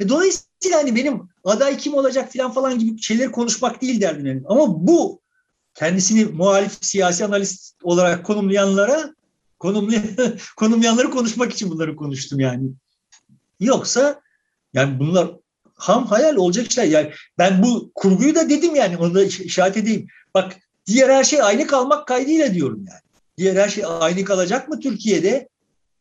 [0.00, 4.44] E, dolayısıyla hani benim aday kim olacak falan falan gibi şeyleri konuşmak değil derdim.
[4.48, 5.20] Ama bu
[5.78, 9.14] kendisini muhalif siyasi analist olarak konumlayanlara
[9.58, 10.04] konumlayan,
[10.56, 12.68] konumlayanları konuşmak için bunları konuştum yani.
[13.60, 14.20] Yoksa
[14.74, 15.30] yani bunlar
[15.74, 16.90] ham hayal olacak şeyler.
[16.90, 20.06] Yani ben bu kurguyu da dedim yani onu da işaret edeyim.
[20.34, 20.56] Bak
[20.86, 23.00] diğer her şey aynı kalmak kaydıyla diyorum yani.
[23.38, 25.48] Diğer her şey aynı kalacak mı Türkiye'de?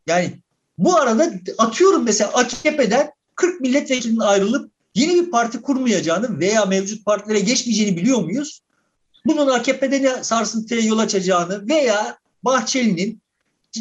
[0.08, 0.40] Yani
[0.78, 7.40] bu arada atıyorum mesela AKP'den 40 milletvekilinin ayrılıp yeni bir parti kurmayacağını veya mevcut partilere
[7.40, 8.62] geçmeyeceğini biliyor muyuz?
[9.28, 13.22] Bunun AKP'de ne sarsıntıya yol açacağını veya Bahçeli'nin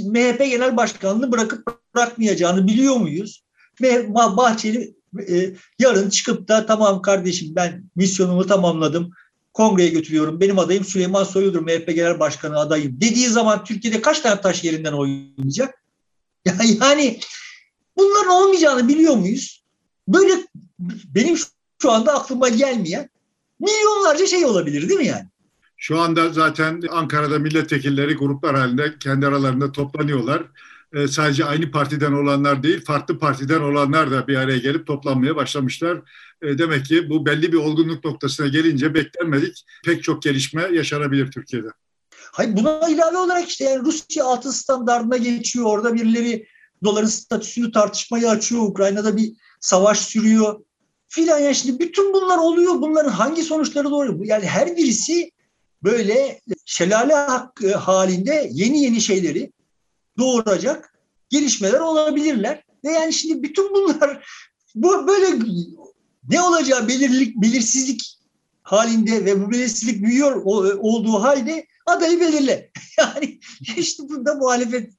[0.04, 3.44] MHP Genel Başkanlığını bırakıp bırakmayacağını biliyor muyuz?
[3.82, 4.94] Ve Bahçeli
[5.28, 9.10] e, yarın çıkıp da tamam kardeşim ben misyonumu tamamladım.
[9.52, 10.40] Kongreye götürüyorum.
[10.40, 14.92] Benim adayım Süleyman Soylu'dur MHP Genel Başkanı adayım dediği zaman Türkiye'de kaç tane taş yerinden
[14.92, 15.82] oynayacak?
[16.80, 17.20] Yani
[17.96, 19.64] bunların olmayacağını biliyor muyuz?
[20.08, 20.32] Böyle
[21.04, 21.36] benim
[21.82, 23.10] şu anda aklıma gelmeyen
[23.60, 25.26] milyonlarca şey olabilir değil mi yani?
[25.76, 30.42] Şu anda zaten Ankara'da milletvekilleri gruplar halinde kendi aralarında toplanıyorlar.
[30.92, 35.98] E, sadece aynı partiden olanlar değil, farklı partiden olanlar da bir araya gelip toplanmaya başlamışlar.
[36.42, 41.68] E, demek ki bu belli bir olgunluk noktasına gelince beklenmedik pek çok gelişme yaşanabilir Türkiye'de.
[42.32, 45.66] Hayır buna ilave olarak işte yani Rusya altın standartına geçiyor.
[45.66, 46.46] Orada birileri
[46.84, 48.62] doların statüsünü tartışmayı açıyor.
[48.62, 50.60] Ukrayna'da bir savaş sürüyor
[51.08, 51.38] filan.
[51.38, 52.74] Yani şimdi bütün bunlar oluyor.
[52.74, 54.24] Bunların hangi sonuçları doğru?
[54.24, 55.30] Yani her birisi
[55.86, 57.14] böyle şelale
[57.74, 59.52] halinde yeni yeni şeyleri
[60.18, 60.94] doğuracak
[61.28, 62.64] gelişmeler olabilirler.
[62.84, 64.26] Ve yani şimdi bütün bunlar
[64.74, 65.44] bu böyle
[66.28, 68.18] ne olacağı belirlik, belirsizlik
[68.62, 70.42] halinde ve bu belirsizlik büyüyor
[70.78, 72.70] olduğu halde adayı belirle.
[72.98, 73.40] Yani
[73.76, 74.92] işte burada muhalefet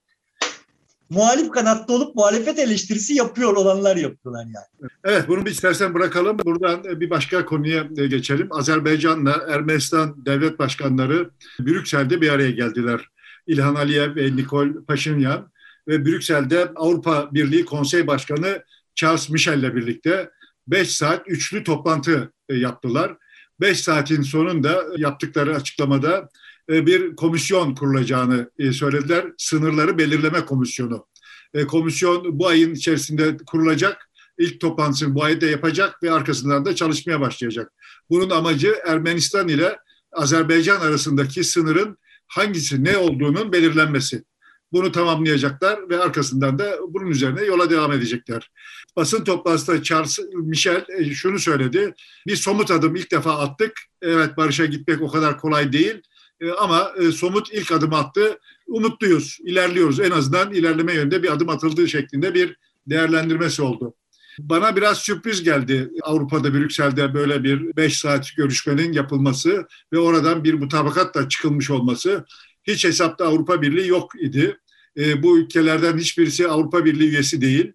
[1.10, 4.91] muhalif kanatta olup muhalefet eleştirisi yapıyor olanlar yapıyorlar yani.
[5.03, 6.39] Evet bunu bir istersen bırakalım.
[6.45, 8.47] Buradan bir başka konuya geçelim.
[8.51, 11.30] Azerbaycan'la Ermenistan devlet başkanları
[11.60, 13.10] Brüksel'de bir araya geldiler.
[13.47, 15.51] İlhan Aliyev ve Nikol Paşinyan
[15.88, 18.64] ve Brüksel'de Avrupa Birliği Konsey Başkanı
[18.95, 20.30] Charles Michel'le birlikte
[20.68, 23.18] 5 saat üçlü toplantı yaptılar.
[23.62, 26.30] 5 saatin sonunda yaptıkları açıklamada e,
[26.70, 29.26] bir komisyon kurulacağını e, söylediler.
[29.38, 31.07] Sınırları belirleme komisyonu.
[31.53, 34.09] E, komisyon bu ayın içerisinde kurulacak.
[34.38, 37.72] İlk toplantısını bu ayda yapacak ve arkasından da çalışmaya başlayacak.
[38.09, 39.78] Bunun amacı Ermenistan ile
[40.11, 41.97] Azerbaycan arasındaki sınırın
[42.28, 44.24] hangisi ne olduğunun belirlenmesi.
[44.72, 48.51] Bunu tamamlayacaklar ve arkasından da bunun üzerine yola devam edecekler.
[48.95, 51.93] Basın toplantısında Charles Michel şunu söyledi.
[52.28, 53.72] Bir somut adım ilk defa attık.
[54.01, 56.01] Evet barışa gitmek o kadar kolay değil
[56.41, 58.39] e, ama e, somut ilk adım attı.
[58.67, 59.99] Umutluyuz, ilerliyoruz.
[59.99, 62.57] En azından ilerleme yönünde bir adım atıldığı şeklinde bir
[62.88, 63.93] değerlendirmesi oldu.
[64.39, 70.53] Bana biraz sürpriz geldi Avrupa'da, Brüksel'de böyle bir beş saat görüşmenin yapılması ve oradan bir
[70.53, 72.25] mutabakatla çıkılmış olması.
[72.63, 74.57] Hiç hesapta Avrupa Birliği yok idi.
[74.97, 77.73] E, bu ülkelerden hiçbirisi Avrupa Birliği üyesi değil.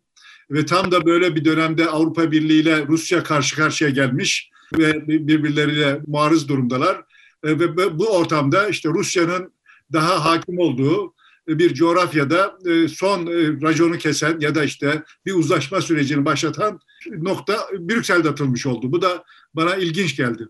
[0.50, 6.00] Ve tam da böyle bir dönemde Avrupa Birliği ile Rusya karşı karşıya gelmiş ve birbirleriyle
[6.06, 7.02] muarız durumdalar.
[7.44, 9.52] E, ve bu ortamda işte Rusya'nın
[9.92, 11.14] daha hakim olduğu
[11.48, 16.80] bir coğrafyada e, son e, raconu kesen ya da işte bir uzlaşma sürecini başlatan
[17.16, 18.92] nokta Brüksel'de atılmış oldu.
[18.92, 19.24] Bu da
[19.54, 20.48] bana ilginç geldi.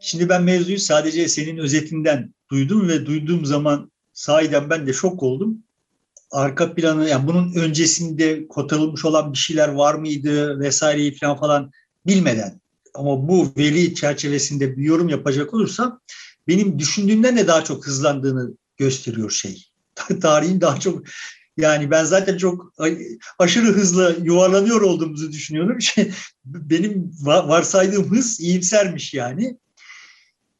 [0.00, 5.58] Şimdi ben mevzuyu sadece senin özetinden duydum ve duyduğum zaman sahiden ben de şok oldum.
[6.30, 11.70] Arka planı yani bunun öncesinde kotarılmış olan bir şeyler var mıydı vesaireyi falan falan
[12.06, 12.60] bilmeden
[12.96, 16.00] ama bu veri çerçevesinde bir yorum yapacak olursam
[16.48, 19.66] benim düşündüğümden de daha çok hızlandığını gösteriyor şey.
[20.20, 21.04] Tarihin daha çok
[21.56, 22.72] yani ben zaten çok
[23.38, 25.78] aşırı hızlı yuvarlanıyor olduğumuzu düşünüyorum.
[26.44, 29.56] Benim varsaydığım hız iyimsermiş yani.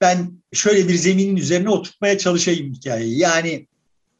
[0.00, 3.18] Ben şöyle bir zeminin üzerine oturtmaya çalışayım hikayeyi.
[3.18, 3.66] Yani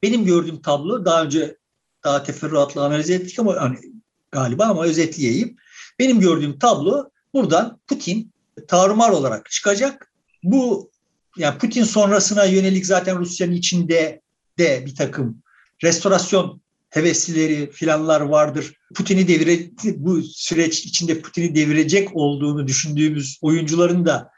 [0.03, 1.57] benim gördüğüm tablo daha önce
[2.05, 3.79] daha teferruatlı analiz ettik ama hani,
[4.31, 5.57] galiba ama özetleyeyim.
[5.99, 8.33] Benim gördüğüm tablo Buradan Putin
[8.69, 10.13] tarumar olarak çıkacak.
[10.43, 10.91] Bu
[11.37, 14.21] yani Putin sonrasına yönelik zaten Rusya'nın içinde
[14.59, 15.43] de bir takım
[15.83, 16.61] restorasyon
[16.91, 18.75] heveslileri filanlar vardır.
[18.95, 19.59] Putin'i devire
[19.97, 24.31] bu süreç içinde Putin'i devirecek olduğunu düşündüğümüz oyuncuların da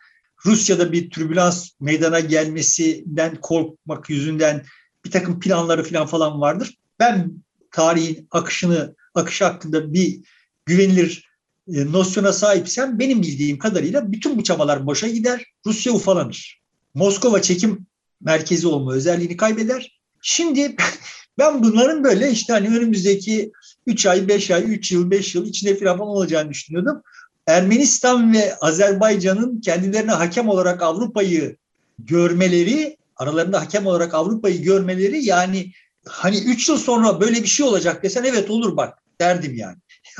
[0.46, 4.64] Rusya'da bir türbülans meydana gelmesinden korkmak yüzünden
[5.04, 6.78] bir takım planları filan falan vardır.
[6.98, 7.32] Ben
[7.70, 10.20] tarihin akışını akışı hakkında bir
[10.66, 11.27] güvenilir
[11.74, 15.44] e, nosyona sahipsem benim bildiğim kadarıyla bütün bu çabalar boşa gider.
[15.66, 16.60] Rusya ufalanır.
[16.94, 17.86] Moskova çekim
[18.20, 20.00] merkezi olma özelliğini kaybeder.
[20.22, 20.76] Şimdi
[21.38, 23.52] ben bunların böyle işte hani önümüzdeki
[23.86, 27.02] 3 ay, 5 ay, 3 yıl, 5 yıl içinde falan olacağını düşünüyordum.
[27.46, 31.56] Ermenistan ve Azerbaycan'ın kendilerine hakem olarak Avrupa'yı
[31.98, 35.72] görmeleri, aralarında hakem olarak Avrupa'yı görmeleri yani
[36.06, 39.76] hani 3 yıl sonra böyle bir şey olacak desen evet olur bak derdim yani.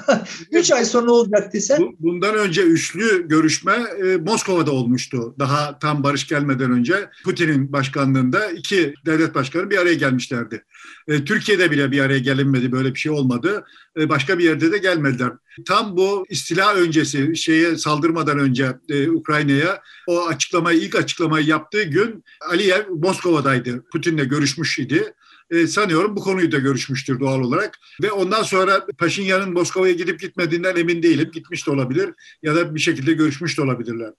[0.53, 1.97] Üç ay sonra olacak desen.
[1.99, 5.35] Bundan önce üçlü görüşme e, Moskova'da olmuştu.
[5.39, 10.65] Daha tam barış gelmeden önce Putin'in başkanlığında iki devlet başkanı bir araya gelmişlerdi.
[11.09, 13.65] E, Türkiye'de bile bir araya gelinmedi, böyle bir şey olmadı.
[13.99, 15.33] E, başka bir yerde de gelmediler.
[15.67, 18.79] Tam bu istila öncesi, şeye saldırmadan önce
[19.11, 23.85] Ukrayna'ya o açıklamayı, ilk açıklamayı yaptığı gün Aliyev Moskova'daydı.
[23.93, 25.15] Putin'le görüşmüş idi
[25.51, 27.79] e, sanıyorum bu konuyu da görüşmüştür doğal olarak.
[28.03, 31.31] Ve ondan sonra Paşinyan'ın Moskova'ya gidip gitmediğinden emin değilim.
[31.33, 32.11] Gitmiş de olabilir
[32.43, 34.13] ya da bir şekilde görüşmüş de olabilirler.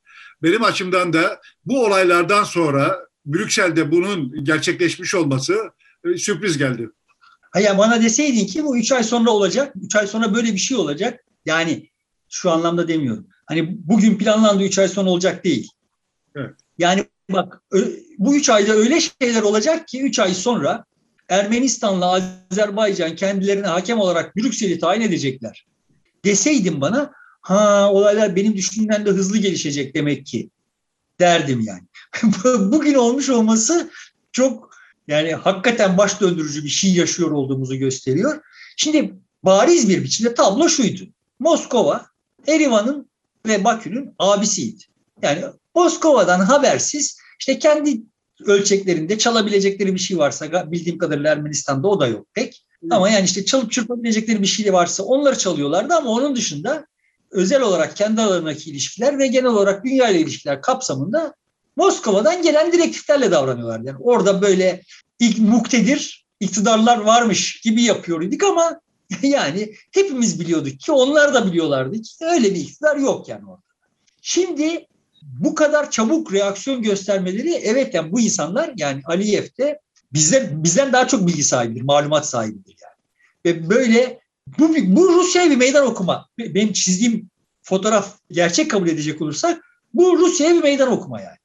[0.44, 5.58] Benim açımdan da bu olaylardan sonra Brüksel'de bunun gerçekleşmiş olması
[6.06, 6.90] e, sürpriz geldi.
[7.52, 10.78] Hayır bana deseydin ki bu üç ay sonra olacak, üç ay sonra böyle bir şey
[10.78, 11.24] olacak.
[11.46, 11.90] Yani
[12.30, 13.28] şu anlamda demiyorum.
[13.46, 15.72] Hani bugün planlandı üç ay sonra olacak değil.
[16.36, 16.56] Evet.
[16.78, 17.62] Yani bak
[18.18, 20.86] bu üç ayda öyle şeyler olacak ki üç ay sonra
[21.30, 22.20] Ermenistan'la
[22.52, 25.66] Azerbaycan kendilerine hakem olarak Brüksel'i tayin edecekler.
[26.26, 27.12] Deseydin bana
[27.42, 30.50] ha olaylar benim düşündüğümden de hızlı gelişecek demek ki
[31.20, 31.84] derdim yani.
[32.72, 33.90] bugün olmuş olması
[34.32, 34.70] çok
[35.08, 38.42] yani hakikaten baş döndürücü bir şey yaşıyor olduğumuzu gösteriyor.
[38.78, 39.14] Şimdi
[39.44, 41.04] bariz bir biçimde tablo şuydu.
[41.40, 42.06] Moskova,
[42.48, 43.10] Erivan'ın
[43.46, 44.84] ve Bakü'nün abisiydi.
[45.22, 45.44] Yani
[45.76, 48.02] Moskova'dan habersiz işte kendi
[48.46, 52.66] ölçeklerinde çalabilecekleri bir şey varsa bildiğim kadarıyla Ermenistan'da o da yok pek.
[52.92, 56.88] Ama yani işte çalıp çırpabilecekleri bir şey varsa onları çalıyorlardı ama onun dışında
[57.32, 61.34] özel olarak kendi aralarındaki ilişkiler ve genel olarak dünya ile ilişkiler kapsamında
[61.76, 63.80] Moskova'dan gelen direktiflerle davranıyorlar.
[63.80, 64.84] Yani orada böyle
[65.20, 68.82] ilk muktedir iktidarlar varmış gibi yapıyorduk ama
[69.22, 73.64] yani hepimiz biliyorduk ki onlar da biliyorlardı ki öyle bir iktidar yok yani orada.
[74.22, 74.86] Şimdi
[75.22, 79.80] bu kadar çabuk reaksiyon göstermeleri evet yani bu insanlar yani Aliyev de
[80.14, 83.00] bizden, bizden daha çok bilgi sahibidir, malumat sahibidir yani.
[83.46, 84.20] Ve böyle
[84.60, 86.28] bu, bu Rusya'ya bir meydan okuma.
[86.40, 87.30] Benim çizdiğim
[87.62, 89.64] fotoğraf gerçek kabul edecek olursak
[89.94, 91.38] bu Rusya'ya bir meydan okuma yani.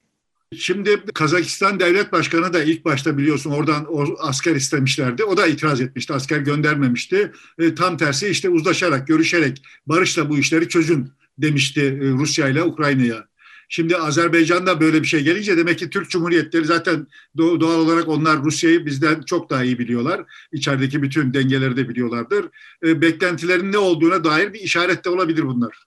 [0.58, 5.24] Şimdi Kazakistan Devlet Başkanı da ilk başta biliyorsun oradan o asker istemişlerdi.
[5.24, 6.12] O da itiraz etmişti.
[6.12, 7.32] Asker göndermemişti.
[7.58, 13.24] E, tam tersi işte uzlaşarak, görüşerek barışla bu işleri çözün demişti e, Rusya ile Ukrayna'ya.
[13.68, 17.06] Şimdi Azerbaycan'da böyle bir şey gelince demek ki Türk Cumhuriyetleri zaten
[17.38, 20.24] doğal olarak onlar Rusya'yı bizden çok daha iyi biliyorlar.
[20.52, 22.46] İçerideki bütün dengeleri de biliyorlardır.
[22.86, 25.84] E, beklentilerin ne olduğuna dair bir işaret de olabilir bunlar.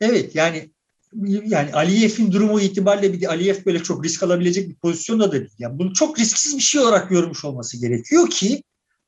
[0.00, 0.70] Evet yani
[1.46, 5.50] yani Aliyev'in durumu itibariyle bir de Aliyev böyle çok risk alabilecek bir pozisyonda da değil.
[5.58, 8.62] Yani bunu çok risksiz bir şey olarak görmüş olması gerekiyor ki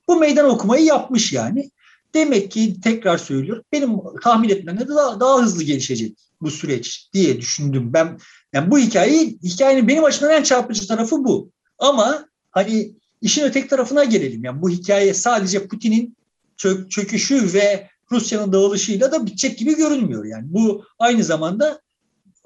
[0.09, 1.71] bu meydan okumayı yapmış yani.
[2.15, 3.91] Demek ki tekrar söylüyorum benim
[4.23, 7.93] tahmin etmemde daha, daha hızlı gelişecek bu süreç diye düşündüm.
[7.93, 8.19] Ben
[8.53, 11.51] yani bu hikayeyi hikayenin benim açımdan en çarpıcı tarafı bu.
[11.79, 14.45] Ama hani işin öteki tarafına gelelim.
[14.45, 16.17] Yani bu hikaye sadece Putin'in
[16.57, 20.25] çök, çöküşü ve Rusya'nın dağılışıyla da bitecek gibi görünmüyor.
[20.25, 21.81] Yani bu aynı zamanda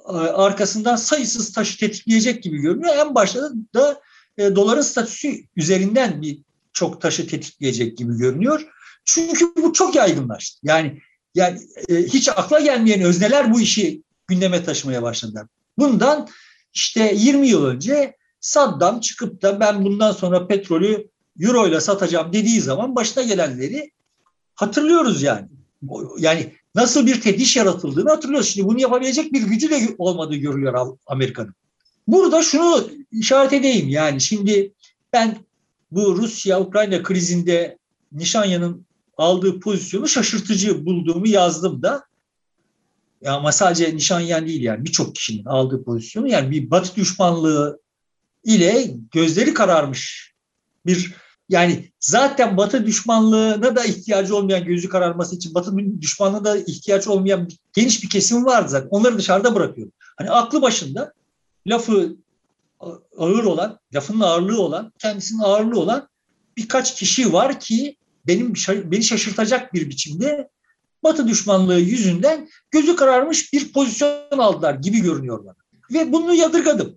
[0.09, 2.97] e, arkasından sayısız taşı tetikleyecek gibi görünüyor.
[2.97, 4.01] En başta da
[4.39, 6.43] e, doların statüsü üzerinden bir
[6.73, 8.67] çok taşı tetikleyecek gibi görünüyor.
[9.05, 10.59] Çünkü bu çok yaygınlaştı.
[10.63, 11.01] Yani
[11.39, 15.47] yani e, hiç akla gelmeyen özneler bu işi gündeme taşımaya başladılar.
[15.79, 16.29] Bundan
[16.75, 21.09] işte 20 yıl önce Saddam çıkıp da ben bundan sonra petrolü
[21.41, 23.91] euro ile satacağım dediği zaman başına gelenleri
[24.55, 25.49] hatırlıyoruz yani.
[26.19, 28.49] Yani nasıl bir tediş yaratıldığını hatırlıyoruz.
[28.49, 31.55] Şimdi bunu yapabilecek bir gücü de olmadığı görülüyor Amerika'nın.
[32.07, 34.73] Burada şunu işaret edeyim yani şimdi
[35.13, 35.37] ben
[35.91, 37.79] bu Rusya-Ukrayna krizinde
[38.13, 38.87] Nişanya'nın
[39.19, 42.05] aldığı pozisyonu şaşırtıcı bulduğumu yazdım da.
[43.23, 47.81] Ya ama sadece Nişanyan değil yani birçok kişinin aldığı pozisyonu yani bir batı düşmanlığı
[48.45, 50.33] ile gözleri kararmış
[50.87, 51.15] bir
[51.49, 57.49] yani zaten Batı düşmanlığına da ihtiyacı olmayan gözü kararması için Batı düşmanlığına da ihtiyaç olmayan
[57.73, 58.89] geniş bir kesim vardı zaten.
[58.89, 59.93] Onları dışarıda bırakıyorum.
[60.17, 61.13] Hani aklı başında
[61.67, 62.17] lafı
[63.19, 66.09] ağır olan, lafının ağırlığı olan, kendisinin ağırlığı olan
[66.57, 67.97] birkaç kişi var ki
[68.29, 70.49] benim beni şaşırtacak bir biçimde
[71.03, 75.55] Batı düşmanlığı yüzünden gözü kararmış bir pozisyon aldılar gibi görünüyor bana.
[75.93, 76.97] Ve bunu yadırgadım.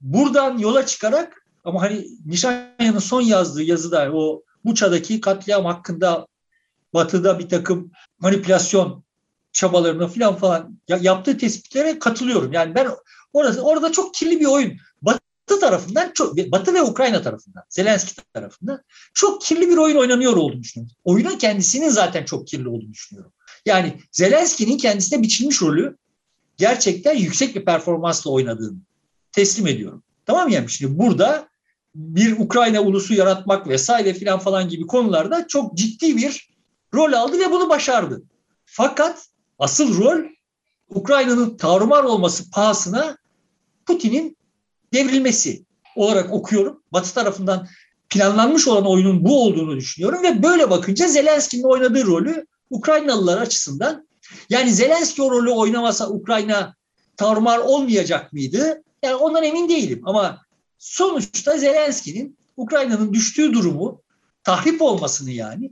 [0.00, 6.26] Buradan yola çıkarak ama hani Nişanya'nın son yazdığı yazıda o Buça'daki katliam hakkında
[6.94, 9.04] Batı'da bir takım manipülasyon
[9.52, 12.52] çabalarına falan falan yaptığı tespitlere katılıyorum.
[12.52, 12.88] Yani ben
[13.32, 14.76] orası orada çok kirli bir oyun.
[15.02, 15.21] Batı
[15.58, 18.82] tarafından çok Batı ve Ukrayna tarafından, Zelenski tarafından
[19.14, 20.96] çok kirli bir oyun oynanıyor olduğunu düşünüyorum.
[21.04, 23.32] Oyunun kendisinin zaten çok kirli olduğunu düşünüyorum.
[23.66, 25.96] Yani Zelenski'nin kendisine biçilmiş rolü
[26.56, 28.78] gerçekten yüksek bir performansla oynadığını
[29.32, 30.02] teslim ediyorum.
[30.26, 31.48] Tamam mı yani şimdi burada
[31.94, 36.50] bir Ukrayna ulusu yaratmak vesaire filan falan gibi konularda çok ciddi bir
[36.94, 38.22] rol aldı ve bunu başardı.
[38.64, 39.26] Fakat
[39.58, 40.18] asıl rol
[40.88, 43.16] Ukrayna'nın tarumar olması pahasına
[43.86, 44.36] Putin'in
[44.92, 45.64] devrilmesi
[45.96, 46.82] olarak okuyorum.
[46.92, 47.68] Batı tarafından
[48.10, 54.08] planlanmış olan oyunun bu olduğunu düşünüyorum ve böyle bakınca Zelenski'nin oynadığı rolü Ukraynalılar açısından
[54.50, 56.74] yani Zelenski o rolü oynamasa Ukrayna
[57.16, 58.82] tarumar olmayacak mıydı?
[59.02, 60.38] Yani ondan emin değilim ama
[60.78, 64.02] sonuçta Zelenski'nin Ukrayna'nın düştüğü durumu
[64.44, 65.70] tahrip olmasını yani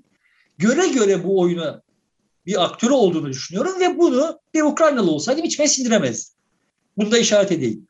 [0.59, 1.83] göre göre bu oyuna
[2.47, 6.35] bir aktörü olduğunu düşünüyorum ve bunu bir Ukraynalı olsaydım içime sindiremez.
[6.97, 7.87] Bunu da işaret edeyim.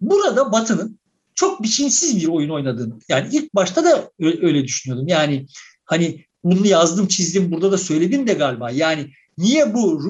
[0.00, 0.98] Burada Batı'nın
[1.34, 5.08] çok biçimsiz bir oyun oynadığını yani ilk başta da öyle düşünüyordum.
[5.08, 5.46] Yani
[5.84, 10.02] hani bunu yazdım çizdim burada da söyledim de galiba yani niye bu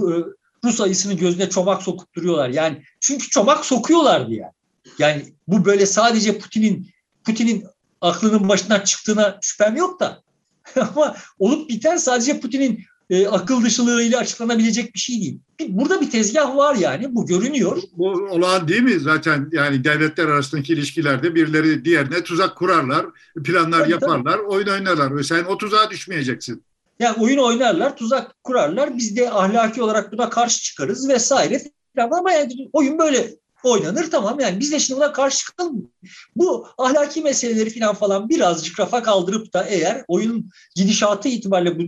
[0.64, 2.48] Rus ayısının gözüne çomak sokup duruyorlar?
[2.48, 4.52] Yani çünkü çomak sokuyorlardı yani.
[4.98, 6.90] Yani bu böyle sadece Putin'in
[7.24, 7.64] Putin'in
[8.00, 10.22] aklının başından çıktığına şüphem yok da
[10.80, 15.38] ama olup biten sadece Putin'in e, akıl dışılığıyla açıklanabilecek bir şey değil.
[15.60, 17.82] Bir, burada bir tezgah var yani bu görünüyor.
[17.92, 23.06] Bu olağan değil mi zaten yani devletler arasındaki ilişkilerde birileri diğerine tuzak kurarlar,
[23.44, 24.46] planlar tabii, yaparlar, tabii.
[24.46, 25.22] oyun oynarlar.
[25.22, 26.62] Sen o tuzağa düşmeyeceksin.
[26.98, 28.96] Yani oyun oynarlar, tuzak kurarlar.
[28.96, 31.62] Biz de ahlaki olarak buna karşı çıkarız vesaire.
[31.98, 33.30] Ama yani oyun böyle
[33.64, 35.90] oynanır tamam yani biz de şimdi buna karşı çıkalım.
[36.36, 41.82] Bu ahlaki meseleleri falan falan birazcık rafa kaldırıp da eğer oyunun gidişatı itibariyle bu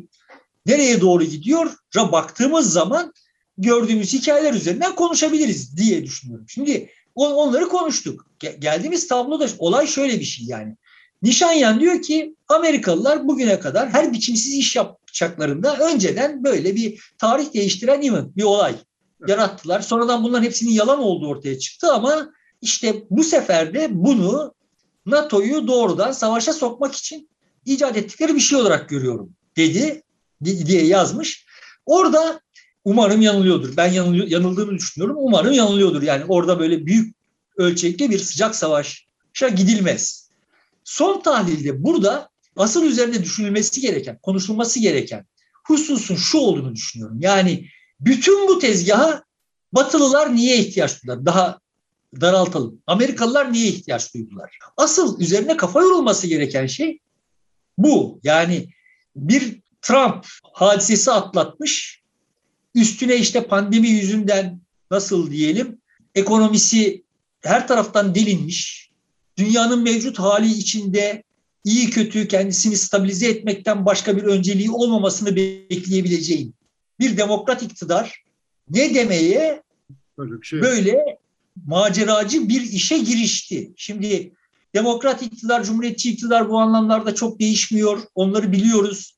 [0.71, 3.13] nereye doğru gidiyor baktığımız zaman
[3.59, 6.47] gördüğümüz hikayeler üzerinden konuşabiliriz diye düşünüyorum.
[6.49, 8.27] Şimdi onları konuştuk.
[8.59, 10.77] Geldiğimiz tabloda olay şöyle bir şey yani.
[11.23, 18.03] Nişanyan diyor ki Amerikalılar bugüne kadar her biçimsiz iş yapacaklarında önceden böyle bir tarih değiştiren
[18.03, 18.75] event, bir olay
[19.29, 19.81] yarattılar.
[19.81, 22.31] Sonradan bunların hepsinin yalan olduğu ortaya çıktı ama
[22.63, 24.55] işte bu sefer de bunu
[25.07, 27.29] NATO'yu doğrudan savaşa sokmak için
[27.65, 30.03] icat ettikleri bir şey olarak görüyorum dedi
[30.45, 31.47] diye yazmış.
[31.87, 32.41] Orada
[32.85, 33.77] umarım yanılıyordur.
[33.77, 35.17] Ben yanılıyor, yanıldığını düşünüyorum.
[35.19, 36.03] Umarım yanılıyordur.
[36.03, 37.17] Yani orada böyle büyük
[37.57, 40.31] ölçekli bir sıcak savaşa gidilmez.
[40.85, 45.27] Son tahlilde burada asıl üzerinde düşünülmesi gereken, konuşulması gereken
[45.65, 47.19] hususun şu olduğunu düşünüyorum.
[47.21, 47.67] Yani
[48.01, 49.25] bütün bu tezgaha
[49.73, 51.27] Batılılar niye ihtiyaç duydular?
[51.27, 51.59] Daha
[52.21, 52.83] daraltalım.
[52.87, 54.59] Amerikalılar niye ihtiyaç duydular?
[54.77, 56.99] Asıl üzerine kafa yorulması gereken şey
[57.79, 58.21] bu.
[58.23, 58.69] Yani
[59.17, 62.01] bir Trump hadisesi atlatmış.
[62.75, 64.61] Üstüne işte pandemi yüzünden
[64.91, 65.79] nasıl diyelim
[66.15, 67.05] ekonomisi
[67.41, 68.91] her taraftan delinmiş.
[69.37, 71.23] Dünyanın mevcut hali içinde
[71.65, 76.55] iyi kötü kendisini stabilize etmekten başka bir önceliği olmamasını bekleyebileceğim
[77.01, 78.25] bir demokrat iktidar
[78.71, 79.63] ne demeye
[80.19, 80.63] böyle, şey.
[80.63, 81.19] böyle
[81.67, 83.73] maceracı bir işe girişti.
[83.77, 84.33] Şimdi
[84.75, 88.03] demokrat iktidar, cumhuriyetçi iktidar bu anlamlarda çok değişmiyor.
[88.15, 89.17] Onları biliyoruz.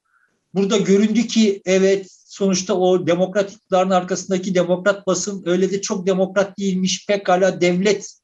[0.55, 6.59] Burada göründü ki evet sonuçta o demokrat iktidarın arkasındaki demokrat basın öyle de çok demokrat
[6.59, 7.07] değilmiş.
[7.07, 8.18] Pekala devlet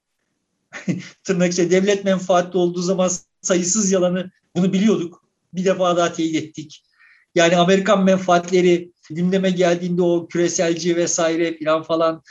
[1.24, 3.10] tırnak içinde devlet menfaatli olduğu zaman
[3.42, 5.24] sayısız yalanı bunu biliyorduk.
[5.54, 6.84] Bir defa daha teyit ettik.
[7.34, 12.22] Yani Amerikan menfaatleri gündeme geldiğinde o küreselci vesaire falan falan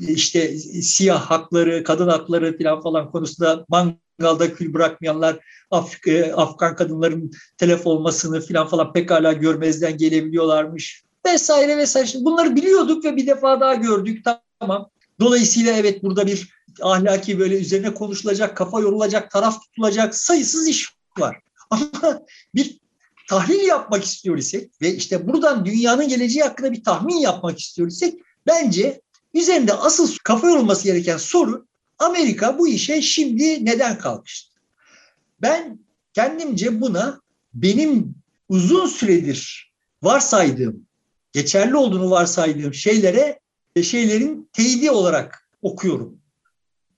[0.00, 5.38] işte siyah hakları, kadın hakları falan falan konusunda mangalda kül bırakmayanlar
[5.70, 12.06] Af e, Afgan kadınların telef olmasını falan falan pekala görmezden gelebiliyorlarmış vesaire vesaire.
[12.06, 14.24] Şimdi bunları biliyorduk ve bir defa daha gördük
[14.60, 14.90] tamam.
[15.20, 16.48] Dolayısıyla evet burada bir
[16.82, 20.88] ahlaki böyle üzerine konuşulacak, kafa yorulacak, taraf tutulacak sayısız iş
[21.18, 21.40] var.
[21.70, 21.90] Ama
[22.54, 22.78] bir
[23.28, 28.14] tahlil yapmak istiyor isek ve işte buradan dünyanın geleceği hakkında bir tahmin yapmak istiyor isek
[28.46, 29.00] bence
[29.34, 31.66] üzerinde asıl kafa yorulması gereken soru
[31.98, 34.54] Amerika bu işe şimdi neden kalkıştı?
[35.42, 35.78] Ben
[36.12, 37.20] kendimce buna
[37.54, 38.14] benim
[38.48, 39.72] uzun süredir
[40.02, 40.86] varsaydığım,
[41.32, 43.40] geçerli olduğunu varsaydığım şeylere
[43.82, 46.18] şeylerin teyidi olarak okuyorum.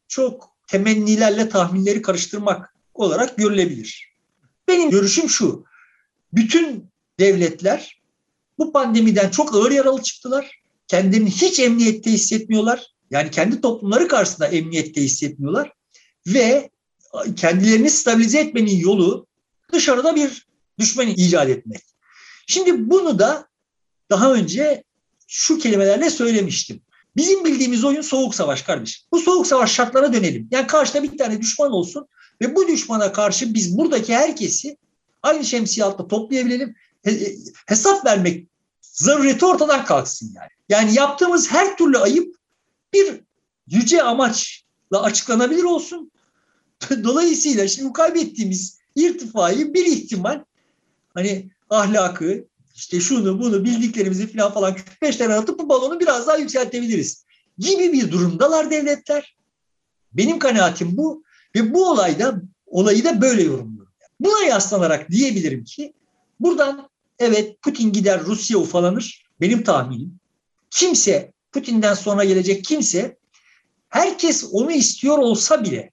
[0.09, 4.13] Çok temennilerle tahminleri karıştırmak olarak görülebilir.
[4.69, 5.65] Benim görüşüm şu
[6.33, 8.03] bütün devletler
[8.59, 10.61] bu pandemiden çok ağır yaralı çıktılar.
[10.89, 12.87] Kendilerini hiç emniyette hissetmiyorlar.
[13.11, 15.73] Yani kendi toplumları karşısında emniyette hissetmiyorlar.
[16.27, 16.71] Ve
[17.37, 19.27] kendilerini stabilize etmenin yolu
[19.73, 20.47] dışarıda bir
[20.79, 21.81] düşman icat etmek.
[22.47, 23.49] Şimdi bunu da
[24.11, 24.85] daha önce
[25.27, 26.81] şu kelimelerle söylemiştim.
[27.17, 29.05] Bizim bildiğimiz oyun soğuk savaş kardeşim.
[29.13, 30.49] Bu soğuk savaş şartlara dönelim.
[30.51, 32.07] Yani karşıda bir tane düşman olsun
[32.43, 34.77] ve bu düşmana karşı biz buradaki herkesi
[35.23, 36.75] aynı şemsiye altında toplayabilelim.
[37.67, 38.47] Hesap vermek
[38.97, 40.49] zarureti ortadan kalksın yani.
[40.69, 42.37] Yani yaptığımız her türlü ayıp
[42.93, 43.21] bir
[43.67, 46.13] yüce amaçla açıklanabilir olsun.
[47.05, 50.45] Dolayısıyla şimdi kaybettiğimiz irtifayı bir ihtimal
[51.15, 52.45] hani ahlakı
[52.75, 57.25] işte şunu bunu bildiklerimizi falan falan 45 tane atıp bu balonu biraz daha yükseltebiliriz
[57.59, 59.37] gibi bir durumdalar devletler.
[60.13, 61.25] Benim kanaatim bu
[61.55, 63.93] ve bu olayda olayı da böyle yorumluyorum.
[64.21, 65.93] Buna yaslanarak diyebilirim ki
[66.41, 66.89] buradan
[67.19, 70.19] evet Putin gider Rusya ufalanır benim tahminim.
[70.71, 73.17] Kimse Putin'den sonra gelecek kimse
[73.89, 75.91] herkes onu istiyor olsa bile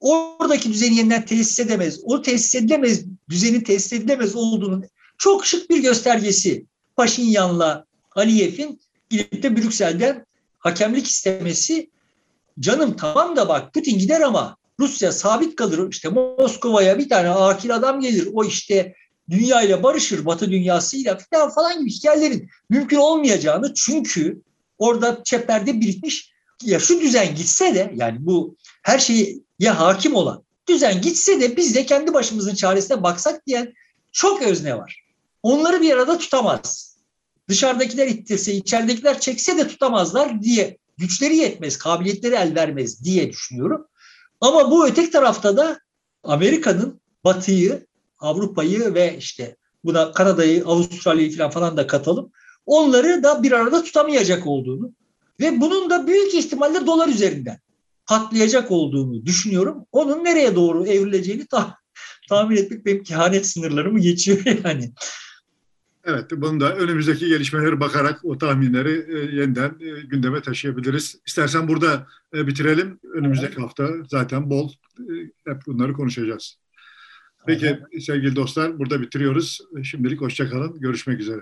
[0.00, 2.00] oradaki düzeni yeniden tesis edemez.
[2.04, 4.84] O tesis edilemez, düzenin tesis edilemez olduğunun
[5.18, 6.66] çok şık bir göstergesi.
[6.96, 10.26] Paşinyan'la Aliyev'in gidip de Brüksel'den
[10.58, 11.90] hakemlik istemesi
[12.60, 15.90] canım tamam da bak Putin gider ama Rusya sabit kalır.
[15.90, 18.28] İşte Moskova'ya bir tane akil adam gelir.
[18.32, 18.94] O işte
[19.30, 24.42] dünya ile barışır, Batı dünyasıyla falan falan gibi hikayelerin mümkün olmayacağını çünkü
[24.78, 31.00] orada çeperde birikmiş ya şu düzen gitse de yani bu her şeye hakim olan düzen
[31.00, 33.74] gitse de biz de kendi başımızın çaresine baksak diyen
[34.12, 35.04] çok özne var.
[35.42, 36.94] Onları bir arada tutamaz.
[37.48, 43.86] dışarıdakiler ittirse, içeridekiler çekse de tutamazlar diye güçleri yetmez, kabiliyetleri el vermez diye düşünüyorum.
[44.40, 45.80] Ama bu öteki tarafta da
[46.22, 47.86] Amerika'nın Batı'yı,
[48.24, 52.30] Avrupa'yı ve işte buna Kanada'yı, Avustralya'yı falan falan da katalım.
[52.66, 54.92] Onları da bir arada tutamayacak olduğunu
[55.40, 57.58] ve bunun da büyük ihtimalle dolar üzerinden
[58.06, 59.86] patlayacak olduğunu düşünüyorum.
[59.92, 61.78] Onun nereye doğru evrileceğini ta
[62.28, 64.92] tahmin etmek benim kehanet sınırlarımı geçiyor yani.
[66.06, 71.16] Evet, bunu da önümüzdeki gelişmeleri bakarak o tahminleri e, yeniden e, gündeme taşıyabiliriz.
[71.26, 72.98] İstersen burada e, bitirelim.
[73.14, 75.12] Önümüzdeki hafta zaten bol e,
[75.46, 76.58] hep bunları konuşacağız.
[77.46, 79.60] Peki sevgili dostlar burada bitiriyoruz.
[79.82, 80.80] Şimdilik hoşçakalın.
[80.80, 81.40] Görüşmek üzere.